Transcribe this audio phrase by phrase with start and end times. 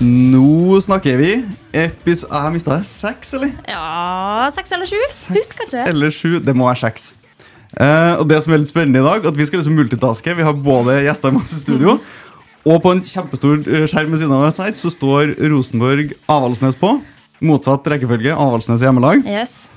[0.00, 1.32] Nå snakker vi.
[1.76, 2.78] Epis Jeg har mista.
[2.86, 3.50] Seks, eller?
[3.68, 5.00] Ja, seks eller sju?
[5.34, 5.82] Husker ikke.
[5.90, 6.38] Eller sju.
[6.40, 7.10] Det må være seks.
[7.76, 10.34] Eh, og det som er litt spennende i dag, at vi skal liksom multitaske.
[10.38, 11.98] Vi har både gjester i studio,
[12.64, 16.80] og på en kjempestor eh, skjerm ved siden av oss her så står Rosenborg Avaldsnes
[16.80, 16.96] på.
[17.44, 18.32] Motsatt rekkefølge.
[18.32, 19.20] Avaldsnes hjemmelag.
[19.28, 19.68] Yes.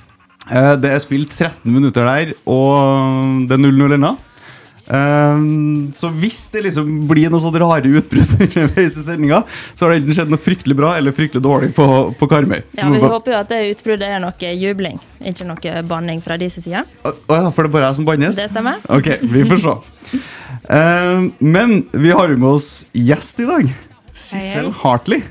[0.48, 4.16] Eh, det er spilt 13 minutter der, og det er 0-0 ennå.
[4.84, 5.44] Eh,
[5.96, 9.42] så hvis det liksom blir noe sånn rare utbrudd underveis i sendinga,
[9.74, 11.86] så har det enten skjedd noe fryktelig bra eller fryktelig dårlig på,
[12.20, 12.60] på Karmøy.
[12.76, 16.36] Ja, Vi bare- håper jo at det utbruddet er noe jubling, ikke noe banning fra
[16.40, 16.84] deres side.
[17.04, 18.36] Å å ja, for det er bare jeg som bannes?
[18.36, 18.82] Det stemmer.
[18.92, 19.76] Ok, vi får se.
[20.64, 23.72] Eh, men vi har jo med oss gjest i dag.
[24.14, 24.68] Sissel.
[24.84, 25.24] Hartley.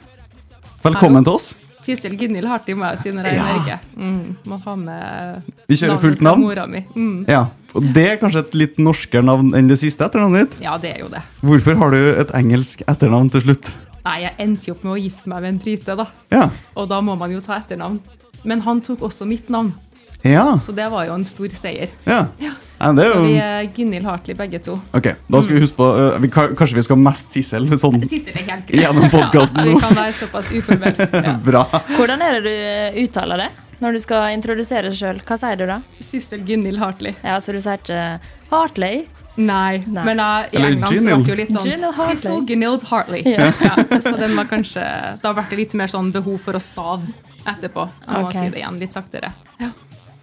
[0.84, 1.53] Velkommen til oss.
[1.84, 3.44] Sissel Gunhild Hartig må jeg si når jeg er Ja.
[3.44, 3.80] i Norge.
[3.98, 6.42] Mm, må ha med Vi kjører fullt navn.
[6.46, 6.84] Mora mi.
[6.96, 7.26] Mm.
[7.28, 7.46] Ja,
[7.76, 10.62] og Det er kanskje et litt norskere navn enn det siste etternavnet ditt?
[10.64, 11.22] Ja, det er jo det.
[11.44, 13.72] Hvorfor har du et engelsk etternavn til slutt?
[14.06, 16.08] Nei, jeg endte jo opp med å gifte meg med en brite, da.
[16.32, 16.50] Ja.
[16.76, 18.00] Og da må man jo ta etternavn.
[18.44, 19.74] Men han tok også mitt navn,
[20.23, 20.57] Ja.
[20.63, 21.89] så det var jo en stor seier.
[22.07, 22.28] ja.
[22.39, 22.51] Ja.
[22.79, 24.78] ja det er Så vi er Gunhild Hartley begge to.
[24.95, 27.67] Ok, Da skal vi huske på uh, vi, Kanskje vi skal mest Sissel?
[27.79, 28.81] Sånn Sissel er helt greit.
[28.85, 29.73] Gjennom podcasten Ja, nå.
[29.75, 31.09] vi kan være såpass uformelle.
[31.28, 31.35] Ja.
[31.44, 31.66] Bra.
[31.95, 33.50] Hvordan er det du uttaler det
[33.84, 35.19] når du skal introdusere deg sjøl?
[35.28, 35.81] Hva sier du da?
[36.00, 37.16] Sissel Gunhild Hartley.
[37.23, 38.03] Ja, Så du sier ikke
[38.51, 39.03] Hartley?
[39.35, 40.03] Nei, Nei.
[40.05, 42.16] men uh, i Eller England så ble det jo litt sånn Hartley.
[42.16, 43.23] Sissel Gunhild Hartley.
[43.28, 43.47] Ja.
[43.63, 44.84] Ja, så den var kanskje
[45.23, 47.11] Da ble det litt mer sånn behov for å stave
[47.44, 47.88] etterpå.
[48.05, 48.38] Jeg må Ok.
[48.40, 49.34] si det igjen litt saktere.
[49.59, 49.72] Ja,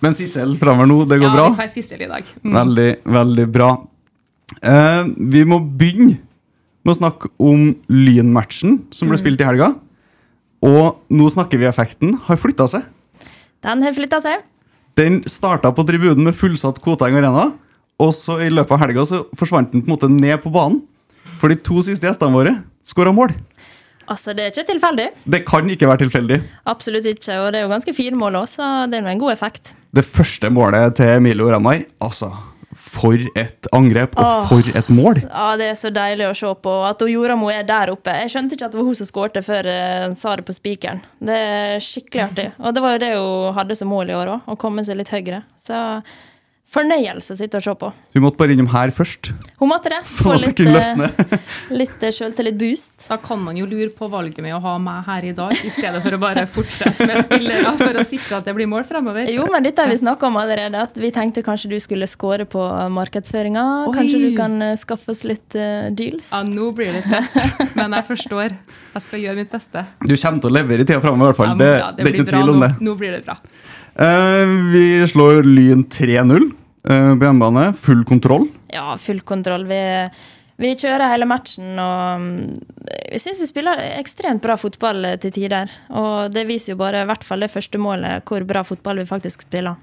[0.00, 1.48] Men Sissel framover nå, det går ja bra?
[1.50, 2.24] vi tar Sissel i dag.
[2.44, 2.54] Mm.
[2.56, 3.70] Veldig, veldig bra.
[4.62, 6.18] Eh, vi må begynne
[6.84, 9.10] med å snakke om Lyn-matchen som Mm.
[9.12, 9.74] ble spilt i helga.
[10.62, 12.82] Og nå snakker vi effekten har flytta seg.
[13.62, 14.40] Den har flytta seg.
[14.96, 17.52] Den starta på tribunen med fullsatt Koteng Arena,
[18.00, 20.82] og så i løpet av helga så forsvant den på en måte ned på banen.
[21.38, 23.32] For de to siste gjestene våre skåra mål.
[24.10, 25.08] Altså, Det er ikke tilfeldig.
[25.30, 26.40] Det kan ikke være tilfeldig.
[26.66, 27.36] Absolutt ikke.
[27.44, 29.74] Og det er jo ganske fine mål òg, så det er en god effekt.
[29.94, 32.32] Det første målet til Emilio Ramar, altså
[32.76, 34.44] For et angrep, og Åh.
[34.48, 35.18] for et mål!
[35.24, 36.74] Ja, Det er så deilig å se på.
[36.86, 38.14] At Joramo er der oppe.
[38.14, 40.54] Jeg skjønte ikke at det var hun som skårte før hun han sa det på
[40.54, 41.00] spikeren.
[41.18, 42.46] Det er skikkelig artig.
[42.62, 44.96] Og det var jo det hun hadde som mål i år òg, å komme seg
[45.00, 45.42] litt høyere.
[45.58, 45.74] Så
[46.70, 47.88] fornøyelse å sitte og se på.
[48.14, 50.00] Vi måtte bare innom her først, Hun måtte det.
[50.10, 51.08] sånn det kunne løsne.
[51.80, 53.08] litt eh, sjøltillit-boost.
[53.08, 55.72] Da kan man jo lure på valget med å ha meg her i dag, i
[55.72, 59.26] stedet for å bare fortsette med spillere for å sikre at det blir mål fremover.
[59.32, 60.84] Jo, men dette har vi snakka om allerede.
[60.86, 62.62] At vi tenkte kanskje du skulle score på
[62.94, 63.66] markedsføringa.
[63.88, 63.96] Oi.
[63.98, 66.30] Kanskje du kan eh, skaffe oss litt uh, deals.
[66.30, 67.34] Ja, nå blir det press,
[67.74, 68.54] men jeg forstår.
[68.94, 69.84] Jeg skal gjøre mitt beste.
[70.02, 71.52] Du kommer til å levere i tida framover, i hvert fall.
[71.52, 72.66] Ja, Det, ja, det er ikke bra tvil om nå.
[72.66, 72.86] det.
[72.86, 73.36] Nå blir det bra.
[74.00, 76.48] Uh, vi slår Lyn 3-0 eh,
[76.84, 77.70] på hjemmebane.
[77.76, 78.46] Full kontroll.
[78.72, 79.66] Ja, full kontroll.
[79.68, 79.80] Vi,
[80.60, 82.28] vi kjører hele matchen, og
[83.10, 85.70] vi jeg syns vi spiller ekstremt bra fotball eh, til tider.
[85.98, 89.08] Og det viser jo bare, i hvert fall det første målet, hvor bra fotball vi
[89.08, 89.78] faktisk spiller.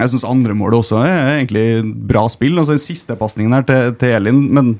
[0.00, 1.64] Jeg syns andre målet også er egentlig
[2.08, 2.56] bra spill.
[2.60, 4.78] Altså siste pasningen her til, til Elin, men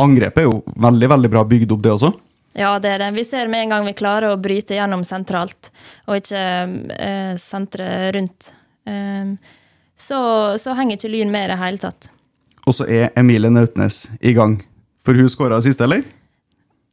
[0.00, 2.12] angrepet er jo veldig veldig bra bygd opp, det også.
[2.58, 3.12] Ja, det er det.
[3.16, 5.70] Vi ser med en gang vi klarer å bryte gjennom sentralt,
[6.10, 6.44] og ikke
[6.98, 8.52] eh, sentre rundt.
[8.90, 9.32] Eh,
[10.00, 10.20] så,
[10.60, 12.08] så henger ikke Lyn med i det hele tatt.
[12.68, 14.58] Og så er Emilie Nautnes i gang.
[15.04, 16.02] For hun skåra sist, eller?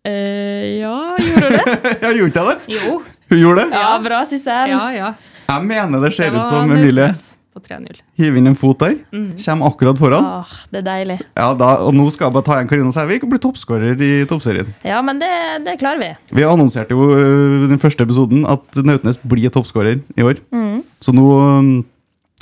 [0.08, 1.96] Eh, ja, gjorde hun det?
[2.02, 2.78] ja, gjorde ikke jeg det?
[2.78, 3.00] Jo.
[3.32, 3.72] Hun gjorde det?
[3.76, 4.72] Ja, bra, Sissel.
[4.72, 5.10] Ja, ja.
[5.48, 7.98] Jeg mener det ser Det ut som Emilie Nautnes på 3-0.
[8.20, 8.94] hiver inn en fot der.
[9.42, 10.26] Kommer akkurat foran.
[10.44, 11.16] Åh, det er deilig.
[11.40, 14.12] Ja, da, og nå skal jeg bare ta igjen Karina Sævik og bli toppskårer i
[14.30, 14.70] toppserien.
[14.86, 15.32] Ja, men det,
[15.66, 16.10] det klarer vi.
[16.38, 20.38] Vi annonserte jo øh, den første episoden at Nautnes blir toppskårer i år.
[20.54, 20.84] Mm.
[21.02, 21.72] Så nå, øh,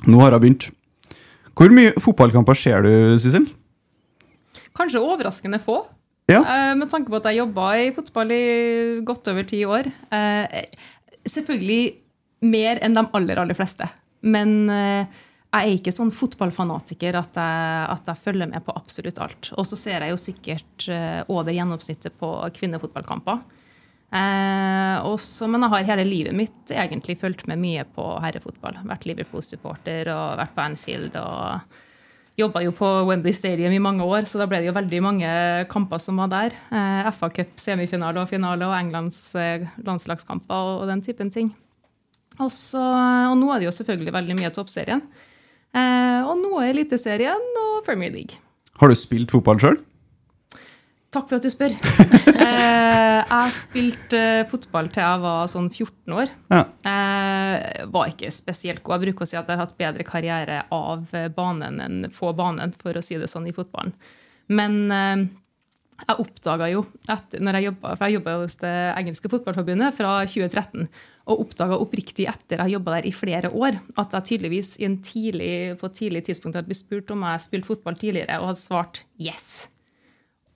[0.10, 0.70] nå har hun begynt.
[1.56, 3.48] Hvor mye fotballkamper ser du, Sissel?
[4.76, 5.84] Kanskje overraskende få.
[6.32, 6.42] Ja.
[6.42, 8.42] Eh, med tanke på at jeg jobba i fotball i
[9.06, 9.88] godt over ti år.
[9.88, 10.66] Eh,
[11.30, 11.84] selvfølgelig
[12.50, 13.88] mer enn de aller, aller fleste.
[14.26, 15.22] Men eh,
[15.56, 19.54] jeg er ikke sånn fotballfanatiker at jeg, at jeg følger med på absolutt alt.
[19.56, 20.88] Og så ser jeg jo sikkert
[21.32, 23.40] over gjennomsnittet på kvinnefotballkamper.
[24.16, 28.78] Eh, også, men jeg har hele livet mitt egentlig fulgt med mye på herrefotball.
[28.88, 31.18] Vært Liverpool-supporter og vært på Anfield.
[31.20, 31.82] og
[32.36, 35.30] Jobba jo på Wembley Stadium i mange år, så da ble det jo veldig mange
[35.72, 36.56] kamper som var der.
[36.68, 41.54] Eh, FA Cup semifinale og finale og Englands eh, landslagskamper og, og den typen ting.
[42.36, 42.82] Også,
[43.32, 45.04] og nå er det jo selvfølgelig veldig mye toppserien.
[45.76, 48.40] Eh, og nå er Eliteserien og Premier League.
[48.80, 49.80] Har du spilt fotball sjøl?
[51.16, 51.76] Takk for at du spør.
[52.46, 54.20] Eh, jeg spilte
[54.52, 56.32] fotball til jeg var sånn 14 år.
[56.52, 56.60] Ja.
[56.88, 59.00] Eh, var ikke spesielt god.
[59.00, 62.76] Jeg bruker å si at jeg har hatt bedre karriere av banen enn på banen,
[62.80, 63.96] for å si det sånn, i fotballen.
[64.54, 65.26] Men eh,
[66.04, 70.16] jeg oppdaga jo, etter, når jeg jobbet, for jeg jobba hos det engelske fotballforbundet fra
[70.28, 70.90] 2013,
[71.26, 75.00] og oppdaga oppriktig etter jeg jobba der i flere år, at jeg tydeligvis i en
[75.00, 78.62] tidlig, på et tidlig tidspunkt hadde blitt spurt om jeg spilte fotball tidligere, og hadde
[78.68, 79.70] svart yes.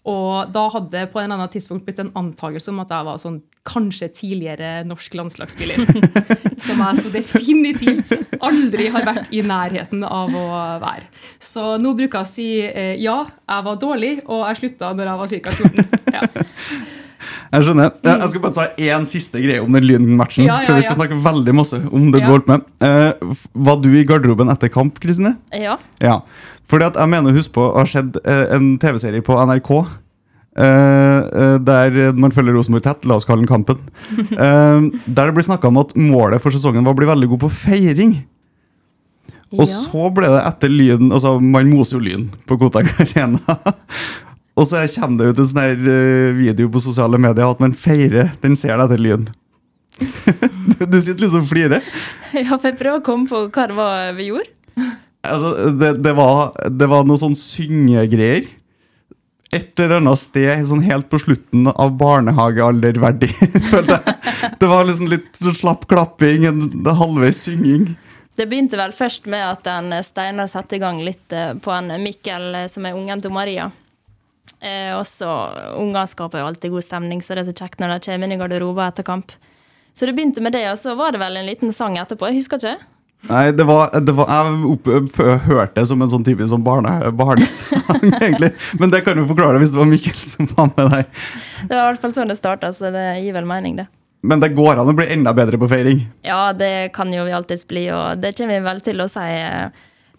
[0.09, 3.21] Og da hadde det på en annen tidspunkt blitt en antakelse om at jeg var
[3.21, 3.39] sånn
[3.69, 5.83] kanskje tidligere norsk landslagsspiller.
[6.65, 10.45] Som jeg så definitivt aldri har vært i nærheten av å
[10.81, 11.05] være.
[11.37, 15.11] Så nå bruker jeg å si eh, ja, jeg var dårlig, og jeg slutta når
[15.11, 15.57] jeg var ca.
[15.59, 15.99] 14.
[16.15, 16.23] Ja.
[17.49, 17.91] Jeg skjønner.
[18.05, 20.45] Jeg jeg skal bare ta én siste greie om den Lyn-matchen.
[20.45, 22.29] Ja, ja, For vi skal snakke veldig masse om det du Ja.
[22.31, 22.65] holdt med.
[22.81, 25.35] Uh, var du i garderoben etter kamp, Kristine?
[25.53, 25.77] Ja.
[26.69, 29.71] Fordi at jeg mener å huske på å ha sett eh, en TV-serie på NRK.
[30.59, 33.05] Uh, der man følger Rosenborg tett.
[33.07, 33.79] La oss kalle den Kampen.
[34.33, 37.43] Uh, der det ble snakka om at målet for sesongen var å bli veldig god
[37.45, 38.17] på feiring.
[39.49, 39.79] Og Ja.
[39.87, 43.39] så ble det etter Lyn Altså, man moser jo Lyn på Kotak Arena.
[44.59, 48.33] Og så kommer det ut en sånn her video på sosiale medier at man feirer
[48.43, 49.23] den serien etter Lyn.
[50.03, 51.85] du, du sitter liksom og flirer.
[52.35, 54.91] ja, for jeg prøver å komme på hva det var vi gjorde.
[55.27, 58.47] Altså, det, det, var, det var noe sånn syngegreier.
[59.55, 63.31] Et eller annet sted sånn helt på slutten av barnehagealder verdig.
[64.61, 67.89] det var liksom litt sånn slapp klapping, en halvveis synging.
[68.37, 71.91] Det begynte vel først med at en Steinar satte i gang litt eh, på en
[71.99, 73.65] Mikkel, eh, som er ungen til Maria.
[74.59, 75.27] Eh, også
[75.79, 78.35] Unger skaper jo alltid god stemning, så det er så kjekt når de kommer inn
[78.37, 79.33] i garderoben etter kamp.
[79.97, 82.29] Så det begynte med det, og så var det vel en liten sang etterpå.
[82.29, 82.77] Jeg husker ikke.
[83.27, 84.87] Nei, det var, det var Jeg opp,
[85.43, 88.53] hørte det som en sånn typisk sånn barne, barnesang, egentlig.
[88.79, 91.09] Men det kan du forklare hvis det var Mikkel som var med deg.
[91.67, 93.89] Det var i hvert fall sånn det starta, så det gir vel mening, det.
[94.23, 96.01] Men det går an å bli enda bedre på feiring.
[96.27, 99.27] Ja, det kan jo vi alltids bli, og det kommer vi vel til å si,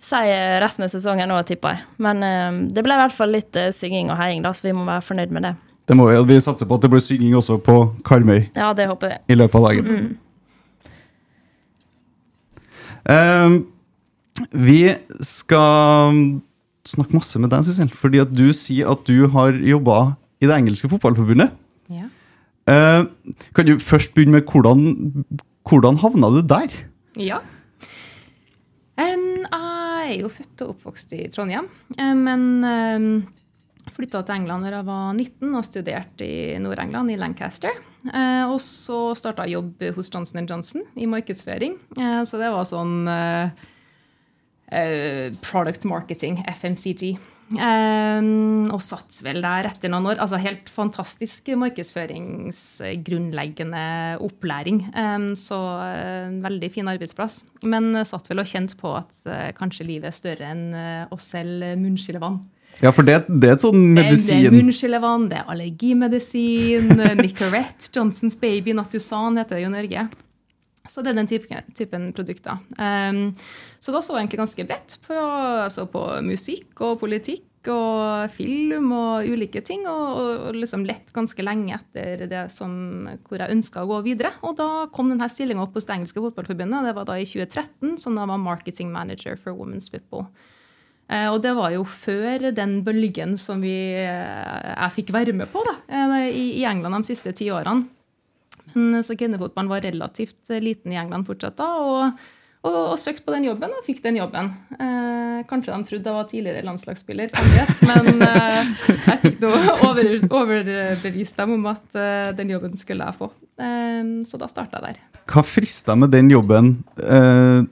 [0.01, 0.23] si
[0.63, 1.85] resten av sesongen òg, tipper jeg.
[2.05, 4.77] Men eh, det ble i hvert fall litt eh, synging og heiing, da, så vi
[4.77, 5.55] må være fornøyd med det.
[5.91, 7.75] Det må vi, vi satser på at det blir synging også på
[8.07, 9.17] Karmøy Ja, det håper vi.
[9.35, 9.89] i løpet av dagen.
[9.97, 10.11] Ehm,
[14.53, 14.81] vi
[15.27, 16.17] skal
[16.89, 20.57] snakke masse med deg, Sissel, fordi at du sier at du har jobba i det
[20.57, 21.53] engelske fotballforbundet.
[21.93, 22.09] Ja.
[22.71, 23.05] Eh,
[23.57, 25.25] kan du først begynne med hvordan,
[25.69, 26.73] hvordan havna du der?
[27.19, 27.41] Ja.
[29.01, 33.07] Um, jeg er jo født og oppvokst i Trondheim, eh, men um,
[33.97, 37.75] flytta til England da jeg var 19 og studerte i Nord-England, i Lancaster.
[38.09, 41.77] Eh, og så starta jeg jobb hos Johnson Johnson i markedsføring.
[41.99, 43.67] Eh, så det var sånn eh,
[44.73, 47.15] eh, product marketing, FMCG.
[47.51, 50.21] Um, og satt vel der etter noen år.
[50.23, 54.95] Altså Helt fantastisk markedsføringsgrunnleggende opplæring.
[54.95, 57.45] Um, så eh, en veldig fin arbeidsplass.
[57.67, 61.07] Men eh, satt vel og kjente på at eh, kanskje livet er større enn eh,
[61.11, 62.41] å selge munnskyllevann.
[62.81, 66.89] Ja, for det, det er et sånn medisin Det er munnskyllevann, det er allergimedisin,
[67.21, 70.09] Nicorette, Johnsons Baby, Natusan heter det jo i Norge.
[70.89, 72.57] Så det er den typen, typen produkter.
[72.81, 73.35] Um,
[73.79, 74.97] så da så jeg egentlig ganske bredt.
[75.05, 79.85] På, jeg så på musikk og politikk og film og ulike ting.
[79.85, 80.07] Og,
[80.49, 82.73] og liksom lett ganske lenge etter det som,
[83.29, 84.33] hvor jeg ønska å gå videre.
[84.41, 86.89] Og da kom denne stillinga opp hos det engelske fotballforbundet.
[86.89, 90.31] Det var da i 2013, som da var marketing manager for Women's Football.
[91.11, 95.51] Eh, og det var jo før den bølgen som vi, eh, jeg fikk være med
[95.51, 97.89] på da, eh, i, England de siste ti årene.
[98.75, 101.73] Men, så kvinnefotballen var relativt liten i England fortsatt da.
[101.83, 102.29] og
[102.61, 104.51] og, og søkte på den jobben og fikk den jobben.
[104.77, 107.31] Eh, kanskje de trodde jeg var tidligere landslagsspiller,
[107.89, 108.73] men eh,
[109.07, 113.31] jeg fikk noe over, overbevist dem om at eh, den jobben skulle jeg få.
[114.29, 115.23] Så da starta jeg der.
[115.29, 117.65] Hva frista med den jobben eh,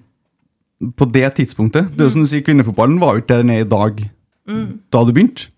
[0.78, 1.92] på det tidspunktet?
[1.94, 4.04] Det er jo som du sier, Kvinnefotballen var jo ikke det den er i dag
[4.48, 4.80] Mm.
[4.88, 5.50] da du begynte.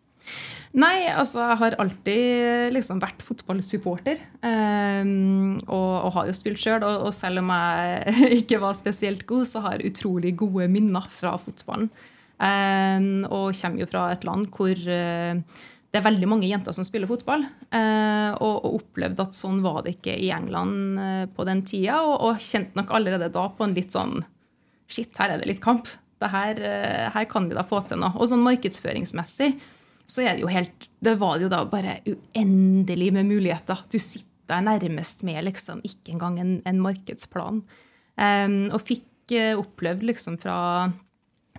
[0.70, 4.20] Nei, altså jeg har alltid liksom vært fotballsupporter.
[4.42, 6.84] Um, og, og har jo spilt sjøl.
[6.86, 11.08] Og, og selv om jeg ikke var spesielt god, så har jeg utrolig gode minner
[11.10, 11.90] fra fotballen.
[12.40, 15.40] Um, og kommer jo fra et land hvor uh,
[15.90, 17.42] det er veldig mange jenter som spiller fotball.
[17.74, 21.98] Uh, og, og opplevde at sånn var det ikke i England uh, på den tida.
[22.06, 24.20] Og, og kjente nok allerede da på en litt sånn
[24.90, 25.88] Shit, her er det litt kamp.
[26.20, 26.58] Det her,
[27.14, 28.12] her kan vi da få til noe.
[28.20, 29.54] Og sånn markedsføringsmessig
[30.10, 33.86] så er det jo helt Det var jo da bare uendelig med muligheter.
[33.88, 37.62] Du sitter der nærmest med liksom ikke engang en, en markedsplan.
[38.20, 40.90] Um, og fikk uh, opplevd liksom fra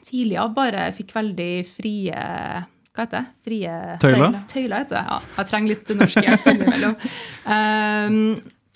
[0.04, 2.22] tidlig av bare Fikk veldig frie
[2.92, 3.28] hva heter det?
[3.48, 4.40] Frie Tøyler?
[4.52, 5.04] Tøyler heter det.
[5.08, 6.98] Ja, jeg trenger litt norsk hjelp innimellom.
[7.42, 8.18] Um,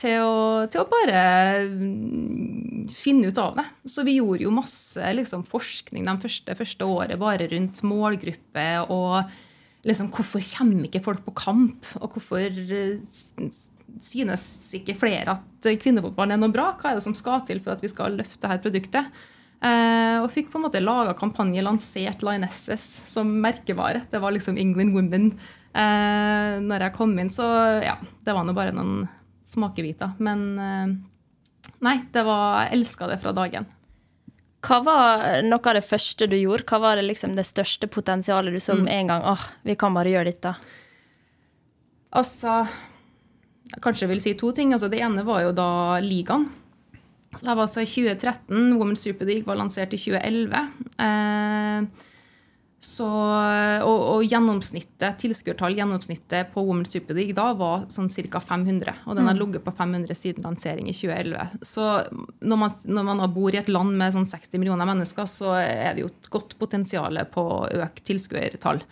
[0.06, 0.38] til å,
[0.72, 1.24] til å, bare
[1.66, 3.66] mm, finne ut av det.
[3.90, 9.24] Så vi gjorde jo masse liksom, forskning de første, første året bare rundt målgruppe og
[9.86, 11.94] liksom, hvorfor kommer ikke folk på kamp?
[12.02, 12.98] Og hvorfor eh,
[14.04, 16.72] synes ikke flere at kvinnefotballen er noe bra?
[16.80, 19.26] Hva er det som skal til for at vi skal løfte dette produktet?
[19.66, 24.04] Uh, og fikk på en måte laga kampanje, lansert Lionesses som merkevare.
[24.12, 25.30] Det var liksom England Women.
[25.76, 27.48] Uh, når jeg kom inn, så
[27.82, 29.08] ja, det var nå bare noen
[29.56, 30.14] smakebiter.
[30.24, 30.94] Men eh,
[31.86, 33.68] nei, det var, jeg elska det fra dagen.
[34.66, 36.66] Hva var noe av det første du gjorde?
[36.70, 39.26] Hva var det, liksom det største potensialet du så med en gang?
[39.30, 40.56] åh, vi kan bare gjøre dette?
[42.16, 42.64] Altså
[43.66, 44.74] jeg Kanskje vil si to ting.
[44.76, 46.48] Altså, det ene var jo da ligaen.
[47.36, 48.76] Så det var altså i 2013.
[48.80, 50.62] Women's Super League var lansert i 2011.
[51.02, 52.06] Eh,
[52.86, 53.08] så,
[53.82, 58.42] og, og gjennomsnittet, tilskuertall gjennomsnittet på Women's Super League da var sånn ca.
[58.44, 58.94] 500.
[59.10, 61.58] Og den har ligget på 500 siden lansering i 2011.
[61.66, 61.88] Så
[62.46, 65.98] når man, når man bor i et land med sånn 60 millioner mennesker, så er
[65.98, 68.84] det jo et godt potensial på å øke tilskuertall.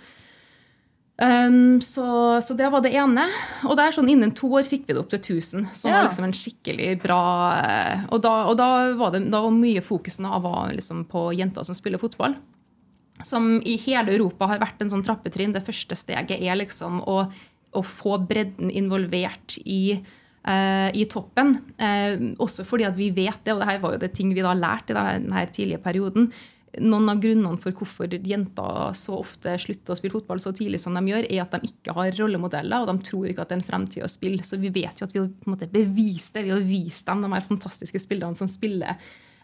[1.21, 3.27] Um, så, så, det var det ene.
[3.69, 5.67] Og der sånn innen to år fikk vi det opp til 1000.
[5.77, 5.99] Som Ja.
[6.01, 7.21] var liksom en skikkelig bra
[7.61, 11.29] eh, Og da, og da var det da var mye fokusen av var liksom på
[11.37, 12.33] jenter som spiller fotball.
[13.23, 15.55] Som i hele Europa har vært en sånn trappetrinn.
[15.55, 17.23] Det første steget er liksom å,
[17.73, 21.55] å få bredden involvert i, eh, i toppen.
[21.77, 24.45] Eh, også fordi at vi vet det, og det her var jo det ting vi
[24.45, 26.27] da lærte i denne tidlige perioden.
[26.81, 30.95] Noen av grunnene for hvorfor jenter så ofte slutter å spille fotball så tidlig som
[30.97, 33.61] de gjør, er at de ikke har rollemodeller, og de tror ikke at det er
[33.61, 34.41] en fremtid å spille.
[34.47, 36.47] Så vi vet jo at vi har på en måte bevist det.
[36.47, 38.97] Vi har vist dem de her fantastiske spillerne som spiller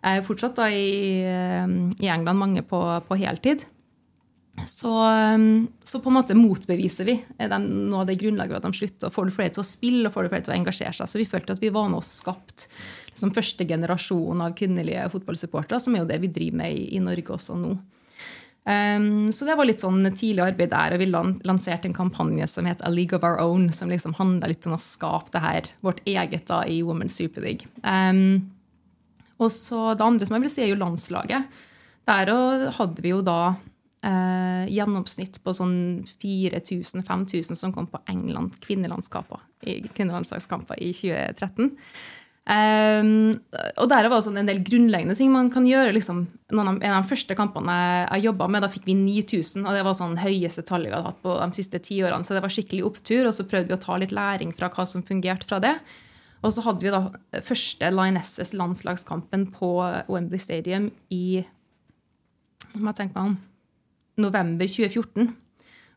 [0.03, 3.65] eh, fortsatt da i, eh, i England, mange på, på heltid.
[4.67, 4.91] Så,
[5.35, 9.07] um, så på en måte motbeviser vi eh, noe av det grunnlaget at de slutter.
[9.07, 11.11] og Får du flere til å spille og får du flere til å engasjere seg.
[11.11, 12.67] Så vi følte at vi var nå skapt
[13.11, 17.03] liksom, første generasjon av kvinnelige fotballsupportere, som er jo det vi driver med i, i
[17.03, 17.77] Norge også nå.
[18.69, 22.67] Um, så det var litt sånn tidlig arbeid der, og vi lanserte en kampanje som
[22.69, 25.69] het A League of Our Own, som liksom handla litt om å skape det her,
[25.85, 27.65] vårt eget da, i Women's Super League.
[27.81, 28.51] Um,
[29.39, 31.59] og så Det andre som jeg vil si, er jo landslaget.
[32.09, 32.31] Der
[32.75, 33.55] hadde vi jo da
[34.03, 41.75] eh, gjennomsnitt på sånn 4000-5000 som kom på England kvinnelandskaper, kvinnelandslagskamper i 2013.
[42.49, 43.35] Um,
[43.77, 45.93] og der var det sånn en del grunnleggende ting man kan gjøre.
[45.93, 49.67] Liksom, av, en av de første kampene jeg, jeg jobba med, da fikk vi 9000.
[49.67, 52.25] Og det var sånn høyeste tallet vi hadde hatt på de siste ti årene.
[52.25, 53.29] Så det var skikkelig opptur.
[53.29, 55.75] Og så prøvde vi å ta litt læring fra hva som fungerte fra det.
[56.39, 59.73] Og så hadde vi da første Lionesses landslagskampen på
[60.07, 61.43] Wembley Stadium i
[62.77, 63.37] må jeg tenke meg om
[64.19, 65.29] november 2014.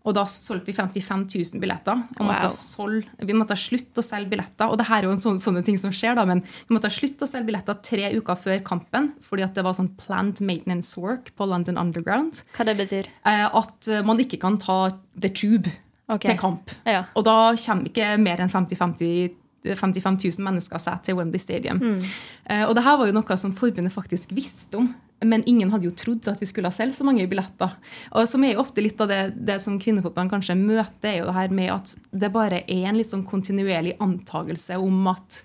[0.02, 2.00] Og da solgte vi 55 000 billetter.
[2.18, 2.56] Og måtte Wow.
[2.56, 4.66] solge, vi måtte slutte å selge billetter.
[4.66, 6.90] Og det her er jo en sånn, sånne ting som skjer, da, men vi måtte
[6.90, 10.98] slutte å selge billetter tre uker før kampen fordi at det var sånn planned maintenance
[10.98, 12.42] work på London Underground.
[12.56, 13.06] Hva det betyr?
[13.24, 15.70] Eh, at eh, man ikke kan ta the tube
[16.08, 16.32] okay.
[16.32, 16.74] til kamp.
[16.84, 17.06] Ja.
[17.14, 21.80] Og da kommer ikke mer enn 50-50 55 000 mennesker seg til Wembley Stadium.
[21.80, 22.02] Mm.
[22.50, 24.90] Uh, og det her var jo noe som forbundet faktisk visste om.
[25.22, 27.76] Men ingen hadde jo trodd at vi skulle ha selv så mange billetter.
[28.18, 31.28] Og som er jo ofte litt av det, det som kvinnefotballen kanskje møter, er jo
[31.28, 35.44] det her med at det bare er en litt sånn kontinuerlig antagelse om at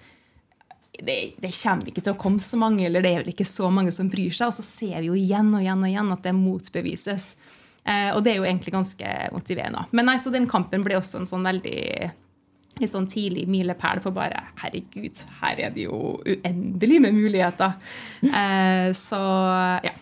[0.98, 3.70] det, det kommer ikke til å komme så mange, eller det er vel ikke så
[3.70, 4.50] mange som bryr seg.
[4.50, 7.36] Og så ser vi jo igjen og igjen og igjen at det motbevises.
[7.86, 9.86] Eh, og det er jo egentlig ganske motiverende.
[9.94, 12.10] Men nei, så den kampen ble også en sånn veldig
[12.82, 17.78] litt sånn tidlig milepæl på bare Herregud, her er det jo uendelig med muligheter.
[18.28, 19.22] Eh, så
[19.86, 19.96] ja.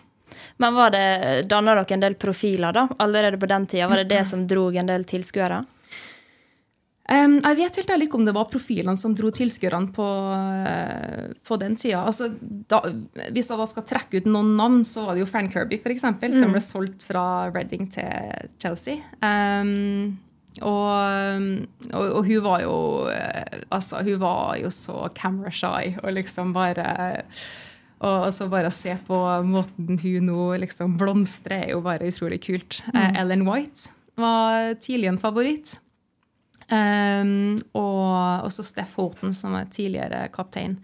[0.56, 1.06] Men var det,
[1.50, 3.88] danna dere en del profiler da, allerede på den tida?
[3.88, 5.62] Var det det som drog en del tilskuere?
[7.06, 11.28] Um, jeg vet helt ærlig ikke om det var profilene som dro tilskuerne på, uh,
[11.46, 12.00] på den tida.
[12.02, 12.80] Altså, da,
[13.30, 16.02] hvis jeg da skal trekke ut noen navn, så var det jo Frank Kirby, f.eks.,
[16.02, 16.40] mm.
[16.40, 18.98] som ble solgt fra Reading til Chelsea.
[19.22, 20.16] Um,
[20.64, 21.52] og,
[21.92, 22.76] og, og, hun var jo
[23.10, 26.86] uh, Altså, hun var jo så camera shy og liksom bare
[28.04, 32.42] og så bare å se på måten hun nå liksom blomstrer, er jo bare utrolig
[32.44, 32.82] kult.
[32.92, 32.98] Mm.
[32.98, 35.78] Uh, Ellen White var tidlig en favoritt.
[36.66, 40.80] Um, og også Steff Houghton, som er tidligere kaptein.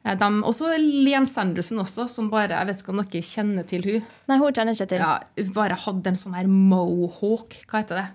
[0.00, 3.84] og de, også Lian Sanderson, også, som bare Jeg vet ikke om dere kjenner til
[3.84, 4.06] hun.
[4.30, 5.04] Nei, hun kjenner ikke til.
[5.04, 7.58] Ja, hun bare hadde en sånn her mohawk.
[7.68, 8.08] Hva heter det?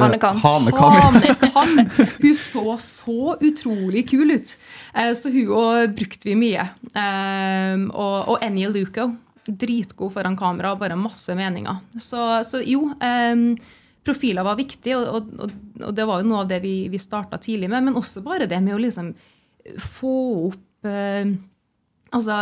[0.00, 0.38] Hanekam.
[0.40, 0.92] Hanekam.
[0.92, 1.90] Hanekam.
[2.22, 4.54] Hun så så utrolig kul ut.
[4.96, 6.64] Uh, så hun òg brukte vi mye.
[6.94, 9.10] Um, og, og Enya Luco.
[9.42, 11.82] Dritgod foran kamera, bare masse meninger.
[12.00, 12.86] Så, så jo.
[14.02, 17.38] Profiler var viktig, og, og, og, det var jo noe av det vi, vi starta
[17.42, 17.86] tidlig med.
[17.86, 19.12] Men også bare det med å liksom
[19.78, 20.18] få
[20.48, 21.38] opp eh,
[22.12, 22.34] Altså,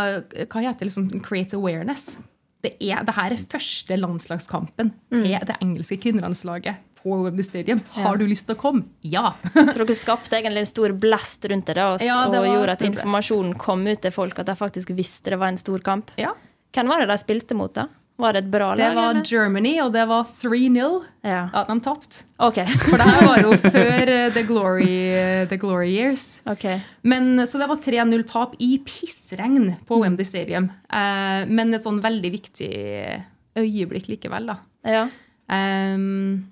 [0.51, 0.89] hva heter det?
[0.89, 2.17] Liksom, create awareness.
[2.59, 5.45] Det, er, det her er første landslagskampen til mm.
[5.47, 7.81] det engelske kvinnelandslaget på Wembley Stadium.
[7.97, 8.85] Har du lyst til å komme?
[9.01, 9.33] Ja!
[9.53, 12.85] Så dere skapte egentlig en stor blest rundt det, og, ja, det og gjorde at
[12.85, 16.13] informasjonen kom ut til folk, at de faktisk visste det var en stor kamp?
[16.21, 16.35] Ja.
[16.75, 17.87] Hvem var det de spilte mot, da?
[18.21, 18.77] Var det et bra lag?
[18.77, 19.25] Det var eller?
[19.25, 20.97] Germany, og det var 3-0.
[21.25, 21.41] Ja.
[21.57, 22.25] At de tapte.
[22.37, 22.67] Okay.
[22.83, 26.25] For det her var jo før uh, the, glory, uh, the glory years.
[26.45, 26.83] Okay.
[27.01, 30.69] Men, så det var 3-0-tap i pissregn på OMD Wembley Stadium.
[30.93, 32.71] Uh, men et sånn veldig viktig
[33.57, 34.59] øyeblikk likevel, da.
[34.85, 35.07] Ja.
[35.51, 36.51] Um,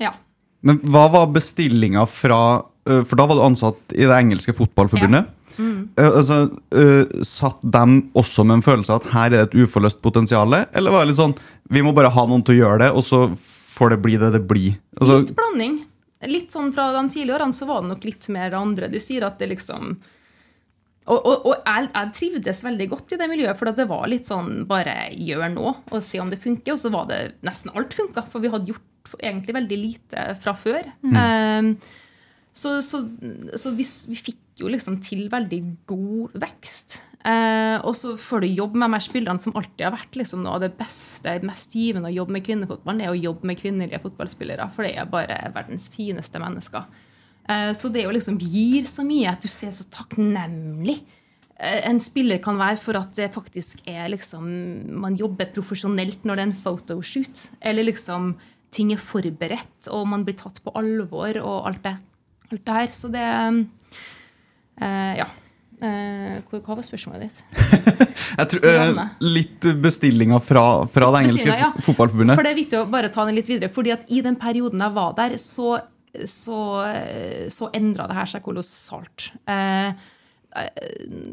[0.00, 0.14] ja.
[0.62, 2.36] Men hva var bestillinga fra
[2.82, 5.26] For da var du ansatt i det engelske fotballforbundet.
[5.28, 5.42] Ja.
[5.58, 5.92] Mm.
[6.00, 6.38] Uh, altså,
[6.74, 10.56] uh, satt dem også med en følelse av at her er det et uforløst potensial?
[10.72, 11.36] Eller var det litt sånn
[11.72, 13.20] vi må bare ha noen til å gjøre det, og så
[13.72, 14.74] får det bli det det blir?
[14.98, 15.78] Altså, litt blanding.
[16.32, 18.90] Litt sånn Fra de tidlige årene så var det nok litt mer andre.
[18.92, 19.94] Du sier at det liksom
[21.02, 24.28] og, og, og jeg, jeg, trivdes veldig godt i det miljøet, for det var litt
[24.28, 26.76] sånn bare gjør nå og se om det funker.
[26.76, 28.86] Og så var det nesten alt funka, for vi hadde gjort
[29.20, 30.88] egentlig veldig lite fra før.
[31.02, 31.18] Mm.
[31.18, 31.74] Um,
[32.52, 33.00] så, så,
[33.56, 36.98] så vi, vi, fikk jo liksom til veldig god vekst.
[37.22, 40.58] Eh, og så får du jobbe med de spillerne som alltid har vært liksom noe
[40.58, 44.68] av det beste, mest givende å jobbe med kvinnefotballen, er å jobbe med kvinnelige fotballspillere.
[44.74, 46.88] For det er bare verdens fineste mennesker.
[47.48, 50.98] Eh, så det jo liksom gir så mye at du ser så takknemlig
[51.56, 54.44] eh, en spiller kan være for at det faktisk er liksom
[55.02, 57.46] Man jobber profesjonelt når det er en photoshoot.
[57.64, 58.34] Eller liksom
[58.72, 61.96] ting er forberedt, og man blir tatt på alvor, og alt det
[62.52, 62.90] alt det her.
[62.92, 63.28] Så det
[64.82, 65.30] uh, Ja.
[65.82, 67.38] Uh, hva var spørsmålet ditt?
[68.38, 71.72] jeg tror, uh, litt bestillinga fra, fra det engelske ja.
[71.82, 72.38] fotballforbundet.
[72.38, 73.72] For det er viktig å bare ta den litt videre.
[73.74, 75.80] fordi at i den perioden jeg var der, så,
[76.22, 76.60] så,
[77.50, 79.32] så endra det her seg kolossalt.
[79.50, 79.90] Uh,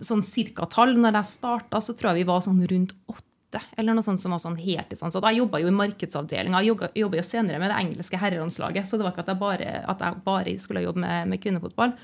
[0.02, 0.98] sånn cirka-tall.
[0.98, 3.29] Når jeg starta, så tror jeg vi var sånn rundt åtte
[3.78, 5.26] eller noe sånt som var sånn heltidsansatt.
[5.32, 6.62] Jeg jobba jo i markedsavdelinga.
[6.62, 9.74] Jeg jobba jo senere med det engelske herrelandslaget, så det var ikke at jeg bare,
[9.90, 11.96] at jeg bare skulle jobbe med, med kvinnefotball.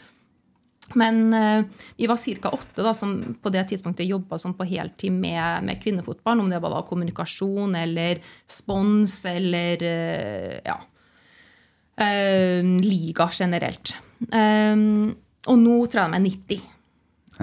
[0.94, 1.66] Men uh,
[1.98, 2.50] vi var ca.
[2.50, 6.44] åtte da, som på det tidspunktet jobba sånn på heltid med, med, kvinnefotball.
[6.44, 10.78] Om det var kommunikasjon eller spons eller uh, ja,
[12.02, 13.96] uh, liga generelt.
[14.26, 16.72] og nå tror jeg de er 90.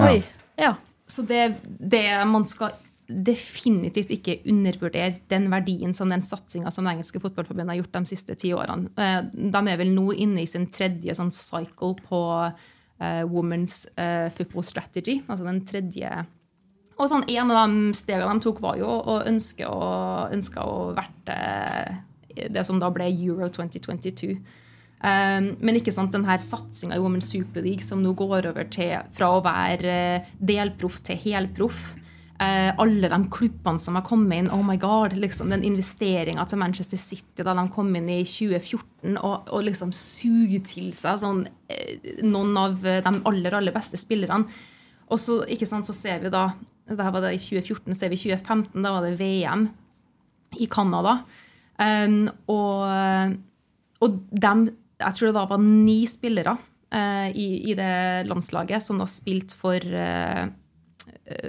[0.02, 0.16] Oi,
[0.58, 0.72] ja.
[1.12, 2.72] Så det, det man skal
[3.26, 8.10] definitivt ikke undervurdere den verdien som den satsinga som det engelske fotballforbundet har gjort de
[8.10, 8.90] siste ti årene.
[8.96, 12.22] Eh, de er vel nå inne i sin tredje sånn cycle på
[13.02, 15.20] uh, Women's uh, Football Strategy.
[15.26, 16.24] Altså den tredje
[16.96, 19.84] Og sånn en av de stegene de tok, var jo å ønske å,
[20.32, 21.38] ønske å verte
[22.32, 24.36] det som da ble Euro 2022.
[25.02, 28.94] Um, men ikke sant, denne satsinga i Women's Super League som nå går over til
[29.16, 29.96] fra å være
[30.38, 31.88] delproff til helproff,
[32.42, 34.50] alle de klubbene som har kommet inn.
[34.50, 39.18] oh my god, liksom Den investeringa til Manchester City da de kom inn i 2014
[39.20, 44.48] og, og liksom suger til seg sånn, eh, noen av de aller, aller beste spillerne.
[45.12, 46.50] Og så, ikke sant, så ser vi da
[46.88, 48.82] det her var det i 2014, ser er vi i 2015.
[48.82, 49.68] Da var det VM
[50.58, 51.20] i Canada.
[51.78, 53.38] Um, og
[54.02, 54.66] og dem,
[54.98, 59.56] jeg tror det da var ni spillere uh, i, i, det landslaget som da spilte
[59.58, 60.48] for uh,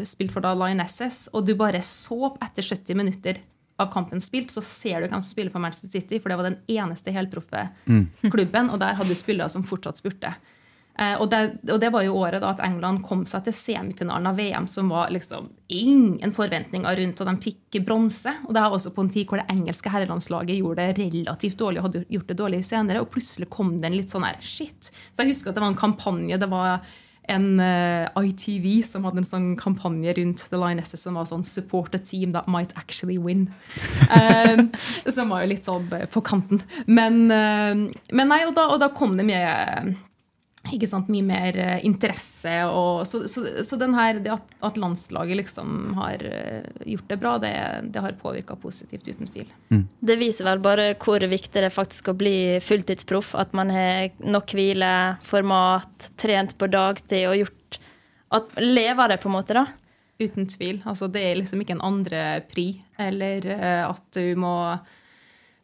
[0.08, 3.42] spilt for da Lionesses, og du bare så etter 70 minutter
[3.82, 6.50] av kampen spilt, så ser du hvem som spiller for Manchester City, for det var
[6.50, 8.06] den eneste helproffe mm.
[8.30, 10.34] klubben, og der hadde du spillere som fortsatt spurte.
[10.94, 11.40] Eh, og, det,
[11.72, 14.92] og, det, var jo året da at England kom seg til semifinalen av VM, som
[14.94, 18.36] var liksom ingen forventninger rundt, og de fikk bronse.
[18.46, 21.82] Og det var også på en tid hvor det engelske herrelandslaget gjorde det relativt dårlig
[21.82, 23.02] og hadde gjort det dårlig senere.
[23.02, 24.92] Og plutselig kom det en litt sånn her shit.
[25.10, 26.38] Så jeg husker at det var en kampanje.
[26.38, 26.86] det var
[27.32, 31.46] en uh, eh, ITV som hadde en sånn kampanje rundt The Lionesses som var sånn
[31.48, 33.52] 'Support a team that might actually win'.
[34.12, 34.72] um,
[35.16, 36.62] som var jo litt sånn på kanten.
[36.86, 39.96] Men, uh, men nei, og da, og da kom det med
[40.72, 42.52] ikke sant, mye mer uh, interesse.
[42.72, 47.34] Og, så, så, så her, det at, at, landslaget liksom har uh, gjort det bra,
[47.44, 47.52] det,
[47.92, 49.52] det har påvirka positivt, uten tvil.
[49.74, 49.84] Mm.
[50.00, 53.34] Det viser vel bare hvor viktig det er faktisk å bli fulltidsproff.
[53.36, 54.94] At man har nok hvile,
[55.26, 57.80] format, trent på dagtid og gjort
[58.34, 59.68] at Lever det, på en måte, da.
[60.24, 60.80] Uten tvil.
[60.90, 62.72] Altså, det er liksom ikke en andre pri,
[63.02, 64.56] eller uh, at du må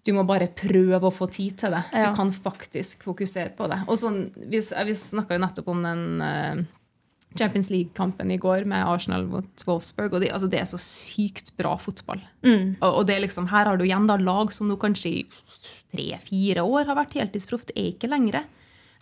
[0.10, 1.84] du må bare prøve å få tid til det.
[1.94, 2.10] Ja.
[2.10, 3.84] Du kan faktisk fokusere på det.
[3.88, 6.64] Og sånn, Vi, vi snakka jo nettopp om den uh,
[7.38, 10.16] Champions League-kampen i går med Arsenal mot Wolfsburg.
[10.16, 12.24] og Det, altså, det er så sykt bra fotball.
[12.42, 12.80] Mm.
[12.82, 15.28] Og, og, det er liksom, Her har du igjen da lag som nå kanskje i
[15.94, 17.68] tre-fire år har vært heltidsproff.
[17.70, 18.42] Det er ikke lenger.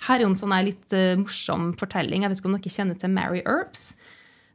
[0.07, 2.25] Her er jo en sånn litt uh, morsom fortelling.
[2.25, 3.93] Jeg vet ikke om dere kjenner til Mary Earps.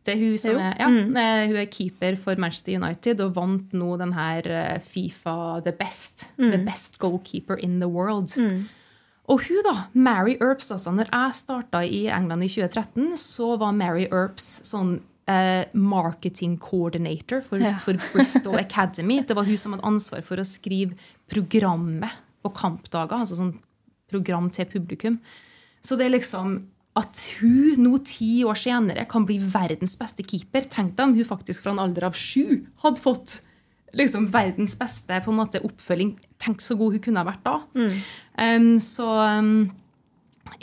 [0.03, 1.15] Det er hun, som er, ja, mm.
[1.15, 6.27] hun er keeper for Manchester United og vant nå den her eh, Fifa The Best.
[6.39, 6.49] Mm.
[6.51, 8.35] The best goalkeeper in the world.
[8.35, 8.65] Mm.
[9.31, 10.91] Og hun, da, Mary Earps, altså.
[10.91, 14.97] Når jeg starta i England i 2013, så var Mary Earps sånn
[15.31, 17.77] eh, marketing coordinator for, ja.
[17.83, 19.21] for Bristol Academy.
[19.23, 20.99] Det var hun som hadde ansvar for å skrive
[21.31, 23.23] programmet på kampdager.
[23.23, 23.55] Altså sånn
[24.11, 25.23] program til publikum.
[25.83, 26.59] Så det er liksom
[26.99, 30.67] at hun nå ti år senere kan bli verdens beste keeper.
[30.69, 33.39] Tenk deg om hun faktisk fra en alder av sju hadde fått
[33.97, 36.15] liksom verdens beste på en måte oppfølging.
[36.43, 37.59] Tenk så god hun kunne ha vært da.
[37.77, 37.97] Mm.
[38.37, 39.55] Um, så um,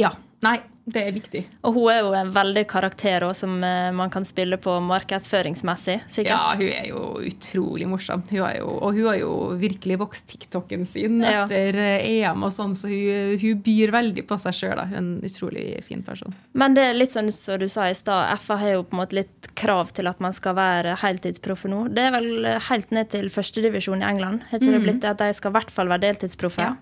[0.02, 0.14] ja.
[0.46, 0.56] Nei,
[0.90, 1.42] det er viktig.
[1.68, 6.00] Og hun er jo en veldig karakter også, som eh, man kan spille på markedsføringsmessig.
[6.10, 6.32] sikkert.
[6.34, 8.24] Ja, hun er jo utrolig morsom.
[8.30, 11.44] Hun jo, og hun har jo virkelig vokst TikToken sin ja.
[11.44, 14.84] etter eh, EM og sånn, så hun, hun byr veldig på seg sjøl.
[15.00, 16.34] En utrolig fin person.
[16.58, 19.04] Men det er litt sånn som du sa i stad, FA har jo på en
[19.04, 21.86] måte litt krav til at man skal være heltidsproffe nå.
[21.94, 24.48] Det er vel helt ned til førstedivisjon i England?
[24.50, 24.78] Har ikke mm.
[24.78, 26.66] det blitt det at de skal i hvert fall være deltidsproffe?
[26.66, 26.78] Ja.